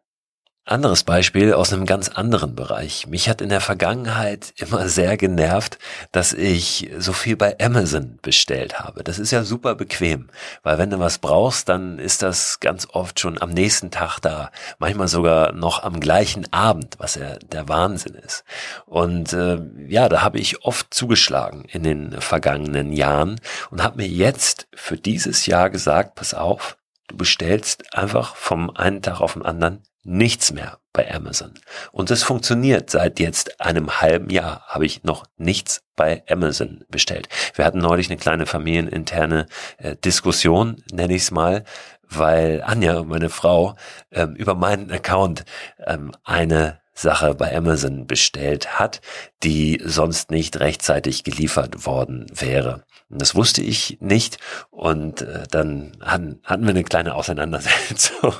Anderes 0.66 1.04
Beispiel 1.04 1.52
aus 1.52 1.74
einem 1.74 1.84
ganz 1.84 2.08
anderen 2.08 2.54
Bereich. 2.54 3.06
Mich 3.06 3.28
hat 3.28 3.42
in 3.42 3.50
der 3.50 3.60
Vergangenheit 3.60 4.54
immer 4.56 4.88
sehr 4.88 5.18
genervt, 5.18 5.78
dass 6.10 6.32
ich 6.32 6.90
so 6.96 7.12
viel 7.12 7.36
bei 7.36 7.58
Amazon 7.60 8.18
bestellt 8.22 8.80
habe. 8.80 9.04
Das 9.04 9.18
ist 9.18 9.30
ja 9.30 9.44
super 9.44 9.74
bequem, 9.74 10.30
weil 10.62 10.78
wenn 10.78 10.88
du 10.88 10.98
was 10.98 11.18
brauchst, 11.18 11.68
dann 11.68 11.98
ist 11.98 12.22
das 12.22 12.60
ganz 12.60 12.88
oft 12.90 13.20
schon 13.20 13.42
am 13.42 13.50
nächsten 13.50 13.90
Tag 13.90 14.20
da, 14.20 14.50
manchmal 14.78 15.08
sogar 15.08 15.52
noch 15.52 15.82
am 15.82 16.00
gleichen 16.00 16.50
Abend, 16.50 16.94
was 16.96 17.16
ja 17.16 17.36
der 17.40 17.68
Wahnsinn 17.68 18.14
ist. 18.14 18.44
Und 18.86 19.34
äh, 19.34 19.60
ja, 19.86 20.08
da 20.08 20.22
habe 20.22 20.38
ich 20.38 20.64
oft 20.64 20.94
zugeschlagen 20.94 21.66
in 21.66 21.82
den 21.82 22.22
vergangenen 22.22 22.94
Jahren 22.94 23.38
und 23.70 23.82
habe 23.82 23.98
mir 23.98 24.08
jetzt 24.08 24.66
für 24.74 24.96
dieses 24.96 25.44
Jahr 25.44 25.68
gesagt, 25.68 26.14
pass 26.14 26.32
auf, 26.32 26.78
du 27.08 27.18
bestellst 27.18 27.94
einfach 27.94 28.34
vom 28.34 28.70
einen 28.70 29.02
Tag 29.02 29.20
auf 29.20 29.34
den 29.34 29.44
anderen 29.44 29.82
nichts 30.04 30.52
mehr 30.52 30.78
bei 30.92 31.12
Amazon. 31.12 31.52
Und 31.92 32.10
es 32.10 32.22
funktioniert 32.22 32.90
seit 32.90 33.18
jetzt 33.18 33.60
einem 33.60 34.00
halben 34.00 34.30
Jahr, 34.30 34.62
habe 34.68 34.86
ich 34.86 35.02
noch 35.02 35.24
nichts 35.36 35.82
bei 35.96 36.22
Amazon 36.28 36.84
bestellt. 36.88 37.28
Wir 37.54 37.64
hatten 37.64 37.78
neulich 37.78 38.08
eine 38.08 38.18
kleine 38.18 38.46
familieninterne 38.46 39.46
äh, 39.78 39.96
Diskussion, 39.96 40.82
nenne 40.92 41.14
ich 41.14 41.22
es 41.22 41.30
mal, 41.30 41.64
weil 42.08 42.62
Anja, 42.62 43.02
meine 43.02 43.30
Frau, 43.30 43.74
ähm, 44.12 44.34
über 44.34 44.54
meinen 44.54 44.90
Account 44.90 45.44
ähm, 45.86 46.12
eine 46.22 46.80
Sache 46.94 47.34
bei 47.34 47.54
Amazon 47.56 48.06
bestellt 48.06 48.78
hat, 48.78 49.00
die 49.42 49.80
sonst 49.84 50.30
nicht 50.30 50.60
rechtzeitig 50.60 51.24
geliefert 51.24 51.86
worden 51.86 52.26
wäre. 52.32 52.84
Das 53.10 53.34
wusste 53.34 53.62
ich 53.62 53.98
nicht 54.00 54.38
und 54.70 55.20
äh, 55.20 55.44
dann 55.50 55.92
hatten, 56.00 56.40
hatten 56.42 56.62
wir 56.62 56.70
eine 56.70 56.84
kleine 56.84 57.14
Auseinandersetzung, 57.14 58.32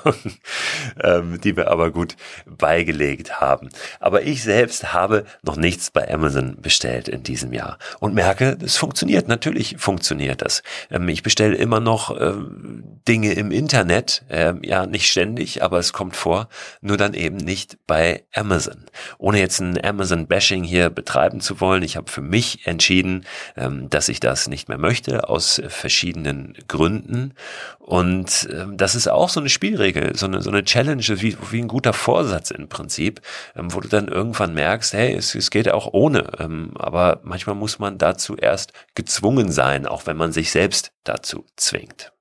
ähm, 1.02 1.38
die 1.40 1.54
wir 1.56 1.70
aber 1.70 1.90
gut 1.90 2.16
beigelegt 2.46 3.42
haben. 3.42 3.68
Aber 4.00 4.22
ich 4.22 4.42
selbst 4.42 4.94
habe 4.94 5.26
noch 5.42 5.56
nichts 5.56 5.90
bei 5.90 6.10
Amazon 6.12 6.56
bestellt 6.62 7.08
in 7.08 7.22
diesem 7.22 7.52
Jahr 7.52 7.78
und 8.00 8.14
merke, 8.14 8.56
es 8.64 8.76
funktioniert. 8.76 9.28
Natürlich 9.28 9.76
funktioniert 9.78 10.40
das. 10.40 10.62
Ähm, 10.90 11.08
ich 11.08 11.22
bestelle 11.22 11.56
immer 11.56 11.80
noch 11.80 12.18
ähm, 12.18 12.84
Dinge 13.06 13.34
im 13.34 13.50
Internet, 13.50 14.24
ähm, 14.30 14.60
ja 14.62 14.86
nicht 14.86 15.10
ständig, 15.10 15.62
aber 15.62 15.78
es 15.78 15.92
kommt 15.92 16.16
vor, 16.16 16.48
nur 16.80 16.96
dann 16.96 17.12
eben 17.12 17.36
nicht 17.36 17.76
bei 17.86 18.24
Amazon. 18.34 18.86
Ohne 19.18 19.40
jetzt 19.40 19.60
ein 19.60 19.82
Amazon-Bashing 19.84 20.64
hier 20.64 20.88
betreiben 20.88 21.40
zu 21.40 21.60
wollen, 21.60 21.82
ich 21.82 21.96
habe 21.96 22.10
für 22.10 22.22
mich 22.22 22.66
entschieden, 22.66 23.26
ähm, 23.56 23.90
dass 23.90 24.08
ich 24.08 24.20
das 24.20 24.48
nicht 24.48 24.53
mehr 24.68 24.78
möchte, 24.78 25.28
aus 25.28 25.60
verschiedenen 25.68 26.54
Gründen. 26.68 27.34
Und 27.78 28.48
ähm, 28.52 28.76
das 28.76 28.94
ist 28.94 29.08
auch 29.08 29.28
so 29.28 29.40
eine 29.40 29.48
Spielregel, 29.48 30.16
so 30.16 30.26
eine, 30.26 30.40
so 30.40 30.50
eine 30.50 30.64
Challenge, 30.64 31.02
wie, 31.02 31.36
wie 31.50 31.60
ein 31.60 31.68
guter 31.68 31.92
Vorsatz 31.92 32.50
im 32.50 32.68
Prinzip, 32.68 33.20
ähm, 33.56 33.74
wo 33.74 33.80
du 33.80 33.88
dann 33.88 34.08
irgendwann 34.08 34.54
merkst, 34.54 34.92
hey, 34.94 35.14
es, 35.14 35.34
es 35.34 35.50
geht 35.50 35.70
auch 35.70 35.92
ohne. 35.92 36.26
Ähm, 36.38 36.72
aber 36.76 37.20
manchmal 37.24 37.56
muss 37.56 37.78
man 37.78 37.98
dazu 37.98 38.36
erst 38.36 38.72
gezwungen 38.94 39.52
sein, 39.52 39.86
auch 39.86 40.06
wenn 40.06 40.16
man 40.16 40.32
sich 40.32 40.50
selbst 40.50 40.92
dazu 41.04 41.44
zwingt. 41.56 42.12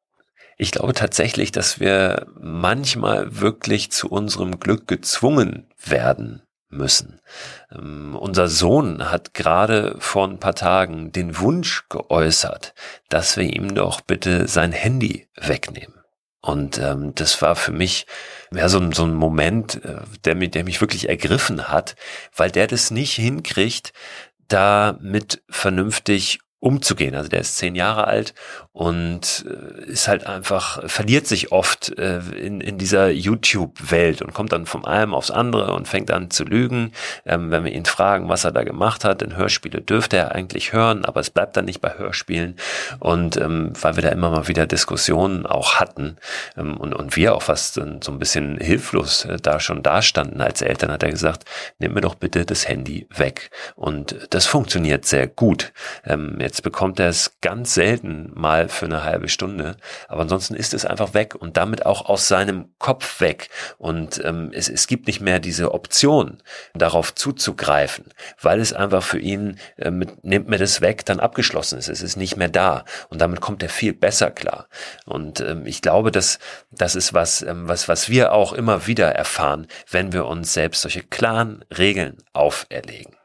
Ich 0.57 0.71
glaube 0.71 0.93
tatsächlich, 0.93 1.51
dass 1.51 1.79
wir 1.79 2.27
manchmal 2.39 3.39
wirklich 3.39 3.91
zu 3.91 4.09
unserem 4.09 4.59
Glück 4.59 4.87
gezwungen 4.87 5.67
werden 5.83 6.43
müssen. 6.75 7.21
Ähm, 7.71 8.15
unser 8.15 8.47
Sohn 8.47 9.11
hat 9.11 9.33
gerade 9.33 9.95
vor 9.99 10.27
ein 10.27 10.39
paar 10.39 10.55
Tagen 10.55 11.11
den 11.11 11.39
Wunsch 11.39 11.87
geäußert, 11.89 12.73
dass 13.09 13.37
wir 13.37 13.45
ihm 13.45 13.75
doch 13.75 14.01
bitte 14.01 14.47
sein 14.47 14.71
Handy 14.71 15.27
wegnehmen. 15.35 16.03
Und 16.41 16.77
ähm, 16.77 17.15
das 17.15 17.41
war 17.41 17.55
für 17.55 17.71
mich 17.71 18.05
ja, 18.53 18.67
so, 18.67 18.91
so 18.91 19.05
ein 19.05 19.15
Moment, 19.15 19.83
äh, 19.85 20.01
der, 20.25 20.35
mich, 20.35 20.51
der 20.51 20.65
mich 20.65 20.81
wirklich 20.81 21.07
ergriffen 21.07 21.69
hat, 21.69 21.95
weil 22.35 22.51
der 22.51 22.67
das 22.67 22.91
nicht 22.91 23.13
hinkriegt, 23.13 23.93
da 24.49 24.97
mit 24.99 25.41
vernünftig 25.49 26.39
umzugehen. 26.63 27.13
Also 27.13 27.29
der 27.29 27.41
ist 27.41 27.57
zehn 27.57 27.75
Jahre 27.75 28.07
alt 28.07 28.33
und 28.71 29.45
äh, 29.47 29.91
ist 29.91 30.07
halt 30.07 30.25
einfach, 30.25 30.81
verliert 30.89 31.27
sich 31.27 31.51
oft 31.51 31.97
äh, 31.99 32.19
in, 32.19 32.61
in 32.61 32.77
dieser 32.77 33.09
YouTube-Welt 33.09 34.21
und 34.21 34.33
kommt 34.33 34.53
dann 34.53 34.65
vom 34.65 34.85
einen 34.85 35.13
aufs 35.13 35.29
andere 35.29 35.73
und 35.73 35.89
fängt 35.89 36.09
an 36.09 36.31
zu 36.31 36.45
lügen. 36.45 36.93
Ähm, 37.25 37.51
wenn 37.51 37.65
wir 37.65 37.73
ihn 37.73 37.83
fragen, 37.83 38.29
was 38.29 38.45
er 38.45 38.53
da 38.53 38.63
gemacht 38.63 39.03
hat, 39.03 39.19
denn 39.19 39.35
Hörspiele 39.35 39.81
dürfte 39.81 40.15
er 40.15 40.31
eigentlich 40.31 40.71
hören, 40.71 41.03
aber 41.03 41.19
es 41.19 41.29
bleibt 41.29 41.57
dann 41.57 41.65
nicht 41.65 41.81
bei 41.81 41.97
Hörspielen. 41.97 42.55
Und 42.99 43.35
ähm, 43.35 43.73
weil 43.81 43.97
wir 43.97 44.03
da 44.03 44.09
immer 44.09 44.29
mal 44.29 44.47
wieder 44.47 44.65
Diskussionen 44.65 45.45
auch 45.45 45.75
hatten 45.81 46.15
ähm, 46.55 46.77
und, 46.77 46.93
und 46.93 47.17
wir 47.17 47.35
auch 47.35 47.41
fast 47.41 47.73
so 47.73 47.81
ein 47.83 48.19
bisschen 48.19 48.57
hilflos 48.57 49.25
äh, 49.25 49.35
da 49.35 49.59
schon 49.59 49.83
dastanden 49.83 50.39
als 50.39 50.61
Eltern, 50.61 50.91
hat 50.91 51.03
er 51.03 51.11
gesagt, 51.11 51.43
nimm 51.79 51.93
mir 51.93 52.01
doch 52.01 52.15
bitte 52.15 52.45
das 52.45 52.69
Handy 52.69 53.05
weg. 53.13 53.51
Und 53.75 54.15
das 54.29 54.45
funktioniert 54.45 55.03
sehr 55.03 55.27
gut. 55.27 55.73
Ähm, 56.05 56.39
jetzt 56.53 56.61
bekommt 56.61 56.99
er 56.99 57.09
es 57.09 57.37
ganz 57.41 57.73
selten 57.73 58.29
mal 58.35 58.69
für 58.69 58.85
eine 58.85 59.03
halbe 59.03 59.27
Stunde, 59.27 59.75
aber 60.07 60.21
ansonsten 60.21 60.53
ist 60.53 60.75
es 60.75 60.85
einfach 60.85 61.15
weg 61.15 61.33
und 61.33 61.57
damit 61.57 61.87
auch 61.87 62.05
aus 62.05 62.27
seinem 62.27 62.69
Kopf 62.77 63.21
weg. 63.21 63.49
Und 63.79 64.23
ähm, 64.23 64.51
es, 64.53 64.69
es 64.69 64.85
gibt 64.85 65.07
nicht 65.07 65.19
mehr 65.19 65.39
diese 65.39 65.73
Option, 65.73 66.43
darauf 66.75 67.15
zuzugreifen, 67.15 68.05
weil 68.39 68.59
es 68.59 68.71
einfach 68.71 69.01
für 69.01 69.17
ihn, 69.17 69.57
äh, 69.77 69.89
mit, 69.89 70.23
nimmt 70.23 70.47
mir 70.47 70.59
das 70.59 70.79
weg, 70.79 71.03
dann 71.05 71.19
abgeschlossen 71.19 71.79
ist. 71.79 71.89
Es 71.89 72.03
ist 72.03 72.17
nicht 72.17 72.37
mehr 72.37 72.49
da 72.49 72.85
und 73.09 73.19
damit 73.19 73.41
kommt 73.41 73.63
er 73.63 73.69
viel 73.69 73.93
besser 73.93 74.29
klar. 74.29 74.67
Und 75.05 75.39
ähm, 75.39 75.65
ich 75.65 75.81
glaube, 75.81 76.11
dass 76.11 76.37
das 76.69 76.95
ist 76.95 77.15
was, 77.15 77.41
ähm, 77.41 77.67
was, 77.67 77.87
was 77.87 78.09
wir 78.09 78.31
auch 78.31 78.53
immer 78.53 78.85
wieder 78.85 79.09
erfahren, 79.09 79.65
wenn 79.89 80.13
wir 80.13 80.27
uns 80.27 80.53
selbst 80.53 80.81
solche 80.83 81.01
klaren 81.01 81.65
Regeln 81.75 82.17
auferlegen. 82.31 83.15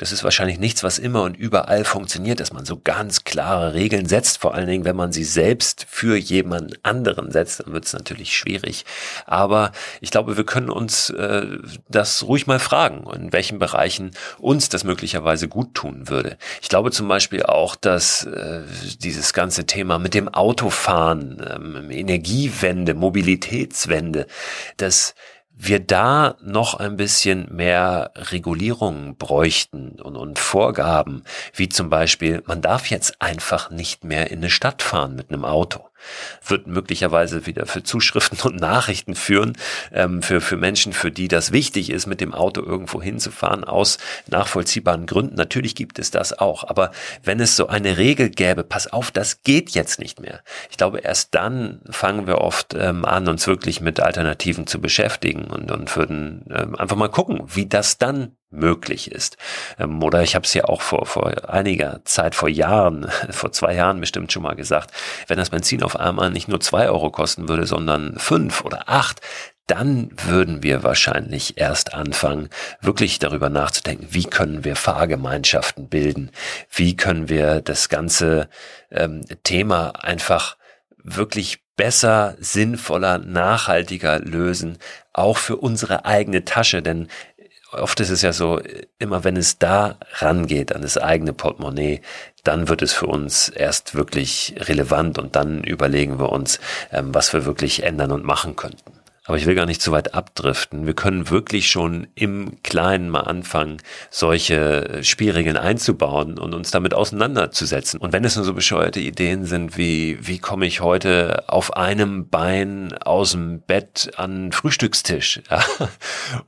Das 0.00 0.12
ist 0.12 0.24
wahrscheinlich 0.24 0.58
nichts, 0.58 0.82
was 0.82 0.98
immer 0.98 1.24
und 1.24 1.36
überall 1.36 1.84
funktioniert, 1.84 2.40
dass 2.40 2.54
man 2.54 2.64
so 2.64 2.80
ganz 2.82 3.24
klare 3.24 3.74
Regeln 3.74 4.06
setzt. 4.06 4.38
Vor 4.38 4.54
allen 4.54 4.66
Dingen, 4.66 4.86
wenn 4.86 4.96
man 4.96 5.12
sie 5.12 5.24
selbst 5.24 5.84
für 5.90 6.16
jemanden 6.16 6.72
anderen 6.82 7.30
setzt, 7.30 7.60
dann 7.60 7.74
wird 7.74 7.84
es 7.84 7.92
natürlich 7.92 8.34
schwierig. 8.34 8.86
Aber 9.26 9.72
ich 10.00 10.10
glaube, 10.10 10.38
wir 10.38 10.44
können 10.44 10.70
uns 10.70 11.10
äh, 11.10 11.46
das 11.90 12.22
ruhig 12.22 12.46
mal 12.46 12.58
fragen, 12.58 13.04
in 13.12 13.30
welchen 13.34 13.58
Bereichen 13.58 14.12
uns 14.38 14.70
das 14.70 14.84
möglicherweise 14.84 15.48
gut 15.48 15.74
tun 15.74 16.08
würde. 16.08 16.38
Ich 16.62 16.70
glaube 16.70 16.92
zum 16.92 17.06
Beispiel 17.06 17.42
auch, 17.42 17.76
dass 17.76 18.24
äh, 18.24 18.62
dieses 19.00 19.34
ganze 19.34 19.66
Thema 19.66 19.98
mit 19.98 20.14
dem 20.14 20.28
Autofahren, 20.28 21.46
ähm, 21.46 21.90
Energiewende, 21.90 22.94
Mobilitätswende, 22.94 24.26
dass 24.78 25.14
wir 25.62 25.78
da 25.78 26.36
noch 26.42 26.74
ein 26.74 26.96
bisschen 26.96 27.54
mehr 27.54 28.12
Regulierungen 28.16 29.16
bräuchten 29.16 30.00
und, 30.00 30.16
und 30.16 30.38
Vorgaben, 30.38 31.22
wie 31.54 31.68
zum 31.68 31.90
Beispiel, 31.90 32.42
man 32.46 32.62
darf 32.62 32.88
jetzt 32.88 33.20
einfach 33.20 33.70
nicht 33.70 34.02
mehr 34.02 34.30
in 34.30 34.38
eine 34.38 34.50
Stadt 34.50 34.82
fahren 34.82 35.14
mit 35.16 35.30
einem 35.30 35.44
Auto 35.44 35.89
wird 36.46 36.66
möglicherweise 36.66 37.46
wieder 37.46 37.66
für 37.66 37.82
Zuschriften 37.82 38.38
und 38.42 38.60
Nachrichten 38.60 39.14
führen, 39.14 39.56
ähm, 39.92 40.22
für, 40.22 40.40
für 40.40 40.56
Menschen, 40.56 40.92
für 40.92 41.10
die 41.10 41.28
das 41.28 41.52
wichtig 41.52 41.90
ist, 41.90 42.06
mit 42.06 42.20
dem 42.20 42.34
Auto 42.34 42.62
irgendwo 42.62 43.02
hinzufahren, 43.02 43.64
aus 43.64 43.98
nachvollziehbaren 44.28 45.06
Gründen. 45.06 45.34
Natürlich 45.34 45.74
gibt 45.74 45.98
es 45.98 46.10
das 46.10 46.38
auch. 46.38 46.64
Aber 46.64 46.90
wenn 47.22 47.40
es 47.40 47.56
so 47.56 47.68
eine 47.68 47.98
Regel 47.98 48.30
gäbe, 48.30 48.64
pass 48.64 48.86
auf, 48.86 49.10
das 49.10 49.42
geht 49.42 49.70
jetzt 49.70 49.98
nicht 49.98 50.20
mehr. 50.20 50.40
Ich 50.70 50.76
glaube, 50.76 50.98
erst 51.00 51.34
dann 51.34 51.80
fangen 51.90 52.26
wir 52.26 52.38
oft 52.38 52.74
ähm, 52.74 53.04
an, 53.04 53.28
uns 53.28 53.46
wirklich 53.46 53.80
mit 53.80 54.00
Alternativen 54.00 54.66
zu 54.66 54.80
beschäftigen 54.80 55.44
und, 55.44 55.70
und 55.70 55.94
würden 55.96 56.44
ähm, 56.50 56.76
einfach 56.76 56.96
mal 56.96 57.08
gucken, 57.08 57.42
wie 57.46 57.66
das 57.66 57.98
dann 57.98 58.36
möglich 58.50 59.10
ist. 59.10 59.36
Ähm, 59.78 60.02
oder 60.02 60.22
ich 60.22 60.34
habe 60.34 60.44
es 60.44 60.54
ja 60.54 60.64
auch 60.64 60.82
vor, 60.82 61.06
vor 61.06 61.48
einiger 61.48 62.00
Zeit, 62.04 62.34
vor 62.34 62.48
Jahren, 62.48 63.10
vor 63.30 63.52
zwei 63.52 63.74
Jahren 63.74 64.00
bestimmt 64.00 64.32
schon 64.32 64.42
mal 64.42 64.54
gesagt, 64.54 64.92
wenn 65.28 65.38
das 65.38 65.50
Benzin 65.50 65.82
auf 65.82 65.96
einmal 65.96 66.30
nicht 66.30 66.48
nur 66.48 66.60
zwei 66.60 66.88
Euro 66.88 67.10
kosten 67.10 67.48
würde, 67.48 67.66
sondern 67.66 68.18
fünf 68.18 68.64
oder 68.64 68.88
acht, 68.88 69.20
dann 69.66 70.10
würden 70.16 70.64
wir 70.64 70.82
wahrscheinlich 70.82 71.56
erst 71.56 71.94
anfangen, 71.94 72.48
wirklich 72.80 73.20
darüber 73.20 73.48
nachzudenken, 73.50 74.08
wie 74.10 74.24
können 74.24 74.64
wir 74.64 74.74
Fahrgemeinschaften 74.74 75.88
bilden, 75.88 76.32
wie 76.72 76.96
können 76.96 77.28
wir 77.28 77.60
das 77.60 77.88
ganze 77.88 78.48
ähm, 78.90 79.24
Thema 79.44 79.92
einfach 80.02 80.56
wirklich 80.96 81.62
besser, 81.76 82.36
sinnvoller, 82.40 83.18
nachhaltiger 83.18 84.18
lösen, 84.18 84.76
auch 85.12 85.38
für 85.38 85.56
unsere 85.56 86.04
eigene 86.04 86.44
Tasche, 86.44 86.82
denn 86.82 87.08
oft 87.72 88.00
ist 88.00 88.10
es 88.10 88.22
ja 88.22 88.32
so, 88.32 88.60
immer 88.98 89.24
wenn 89.24 89.36
es 89.36 89.58
da 89.58 89.96
rangeht 90.18 90.74
an 90.74 90.82
das 90.82 90.98
eigene 90.98 91.32
Portemonnaie, 91.32 92.00
dann 92.44 92.68
wird 92.68 92.82
es 92.82 92.92
für 92.92 93.06
uns 93.06 93.48
erst 93.48 93.94
wirklich 93.94 94.54
relevant 94.58 95.18
und 95.18 95.36
dann 95.36 95.62
überlegen 95.62 96.18
wir 96.18 96.30
uns, 96.30 96.60
ähm, 96.92 97.14
was 97.14 97.32
wir 97.32 97.44
wirklich 97.44 97.82
ändern 97.82 98.12
und 98.12 98.24
machen 98.24 98.56
könnten. 98.56 98.99
Aber 99.30 99.36
ich 99.36 99.46
will 99.46 99.54
gar 99.54 99.64
nicht 99.64 99.80
zu 99.80 99.92
weit 99.92 100.12
abdriften. 100.12 100.86
Wir 100.86 100.94
können 100.94 101.30
wirklich 101.30 101.70
schon 101.70 102.08
im 102.16 102.60
Kleinen 102.64 103.08
mal 103.08 103.20
anfangen, 103.20 103.76
solche 104.10 105.04
Spielregeln 105.04 105.56
einzubauen 105.56 106.36
und 106.36 106.52
uns 106.52 106.72
damit 106.72 106.94
auseinanderzusetzen. 106.94 108.00
Und 108.00 108.12
wenn 108.12 108.24
es 108.24 108.34
nur 108.34 108.44
so 108.44 108.54
bescheuerte 108.54 108.98
Ideen 108.98 109.44
sind 109.44 109.76
wie, 109.76 110.18
wie 110.20 110.40
komme 110.40 110.66
ich 110.66 110.80
heute 110.80 111.44
auf 111.46 111.76
einem 111.76 112.28
Bein 112.28 112.92
aus 113.04 113.30
dem 113.30 113.60
Bett 113.60 114.10
an 114.16 114.50
Frühstückstisch? 114.50 115.42
Ja? 115.50 115.62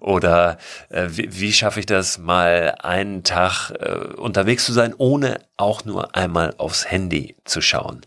Oder 0.00 0.58
äh, 0.88 1.06
wie, 1.10 1.28
wie 1.30 1.52
schaffe 1.52 1.78
ich 1.78 1.86
das 1.86 2.18
mal 2.18 2.74
einen 2.80 3.22
Tag 3.22 3.70
äh, 3.78 4.14
unterwegs 4.16 4.64
zu 4.64 4.72
sein, 4.72 4.92
ohne 4.96 5.38
auch 5.56 5.84
nur 5.84 6.16
einmal 6.16 6.54
aufs 6.58 6.90
Handy 6.90 7.36
zu 7.44 7.60
schauen. 7.60 8.00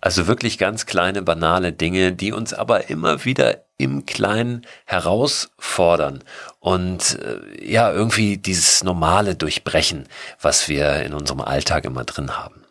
Also 0.00 0.26
wirklich 0.26 0.58
ganz 0.58 0.84
kleine, 0.84 1.22
banale 1.22 1.72
Dinge, 1.72 2.12
die 2.12 2.32
uns 2.32 2.52
aber 2.52 2.90
immer 2.90 3.24
wieder 3.24 3.67
im 3.78 4.04
Kleinen 4.04 4.66
herausfordern 4.84 6.22
und 6.60 7.18
äh, 7.20 7.64
ja, 7.64 7.90
irgendwie 7.90 8.36
dieses 8.36 8.84
Normale 8.84 9.36
durchbrechen, 9.36 10.06
was 10.40 10.68
wir 10.68 11.02
in 11.02 11.14
unserem 11.14 11.40
Alltag 11.40 11.84
immer 11.84 12.04
drin 12.04 12.36
haben. 12.36 12.64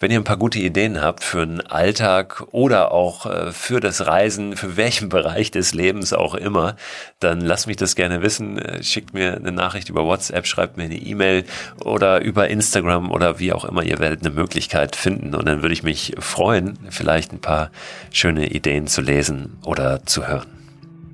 Wenn 0.00 0.10
ihr 0.10 0.18
ein 0.18 0.24
paar 0.24 0.38
gute 0.38 0.58
Ideen 0.58 1.00
habt 1.00 1.22
für 1.22 1.42
einen 1.42 1.60
Alltag 1.60 2.48
oder 2.50 2.90
auch 2.90 3.26
äh, 3.26 3.52
für 3.52 3.78
das 3.78 4.06
Reisen, 4.06 4.56
für 4.56 4.76
welchen 4.76 5.08
Bereich 5.14 5.52
des 5.52 5.72
Lebens 5.72 6.12
auch 6.12 6.34
immer, 6.34 6.74
dann 7.20 7.40
lasst 7.40 7.68
mich 7.68 7.76
das 7.76 7.94
gerne 7.94 8.20
wissen. 8.20 8.58
Äh, 8.58 8.82
schickt 8.82 9.14
mir 9.14 9.36
eine 9.36 9.52
Nachricht 9.52 9.88
über 9.90 10.04
WhatsApp, 10.04 10.48
schreibt 10.48 10.76
mir 10.76 10.84
eine 10.84 10.96
E-Mail 10.96 11.44
oder 11.84 12.20
über 12.22 12.48
Instagram 12.48 13.12
oder 13.12 13.38
wie 13.38 13.52
auch 13.52 13.64
immer. 13.64 13.84
Ihr 13.84 14.00
werdet 14.00 14.22
eine 14.22 14.34
Möglichkeit 14.34 14.96
finden 14.96 15.32
und 15.32 15.46
dann 15.46 15.62
würde 15.62 15.74
ich 15.74 15.84
mich 15.84 16.14
freuen, 16.18 16.76
vielleicht 16.90 17.32
ein 17.32 17.40
paar 17.40 17.70
schöne 18.10 18.50
Ideen 18.50 18.88
zu 18.88 19.00
lesen 19.00 19.58
oder 19.64 20.04
zu 20.04 20.26
hören. 20.26 20.48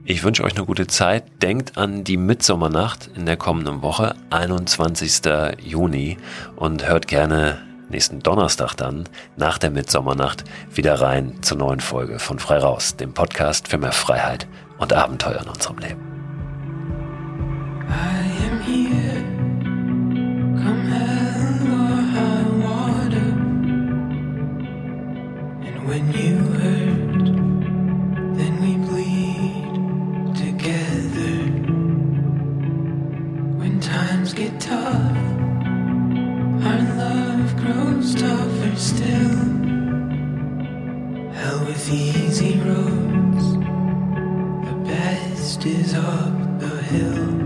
Ich 0.07 0.25
wünsche 0.25 0.43
euch 0.43 0.57
eine 0.57 0.65
gute 0.65 0.87
Zeit. 0.87 1.25
Denkt 1.43 1.77
an 1.77 2.03
die 2.03 2.17
Mitsommernacht 2.17 3.11
in 3.15 3.27
der 3.27 3.37
kommenden 3.37 3.83
Woche, 3.83 4.15
21. 4.31 5.21
Juni 5.63 6.17
und 6.57 6.89
hört 6.89 7.07
gerne 7.07 7.70
nächsten 7.91 8.21
Donnerstag 8.21 8.75
dann, 8.75 9.05
nach 9.37 9.59
der 9.59 9.71
Mitsommernacht, 9.71 10.45
wieder 10.73 11.01
rein 11.01 11.43
zur 11.43 11.59
neuen 11.59 11.81
Folge 11.81 12.19
von 12.19 12.39
Frei 12.39 12.59
Raus, 12.59 12.97
dem 12.97 13.13
Podcast 13.13 13.69
für 13.69 13.79
mehr 13.79 13.93
Freiheit 13.93 14.47
und 14.79 14.93
Abenteuer 14.93 15.43
in 15.43 15.49
unserem 15.49 15.79
Leben. 15.79 16.11
when 25.91 26.13
you 26.13 26.50
still. 38.77 39.31
Hell 41.33 41.65
with 41.67 41.93
easy 41.93 42.59
roads, 42.59 43.55
the 44.67 44.75
best 44.87 45.67
is 45.67 45.95
up 45.95 46.61
the 46.61 46.83
hill. 46.83 47.40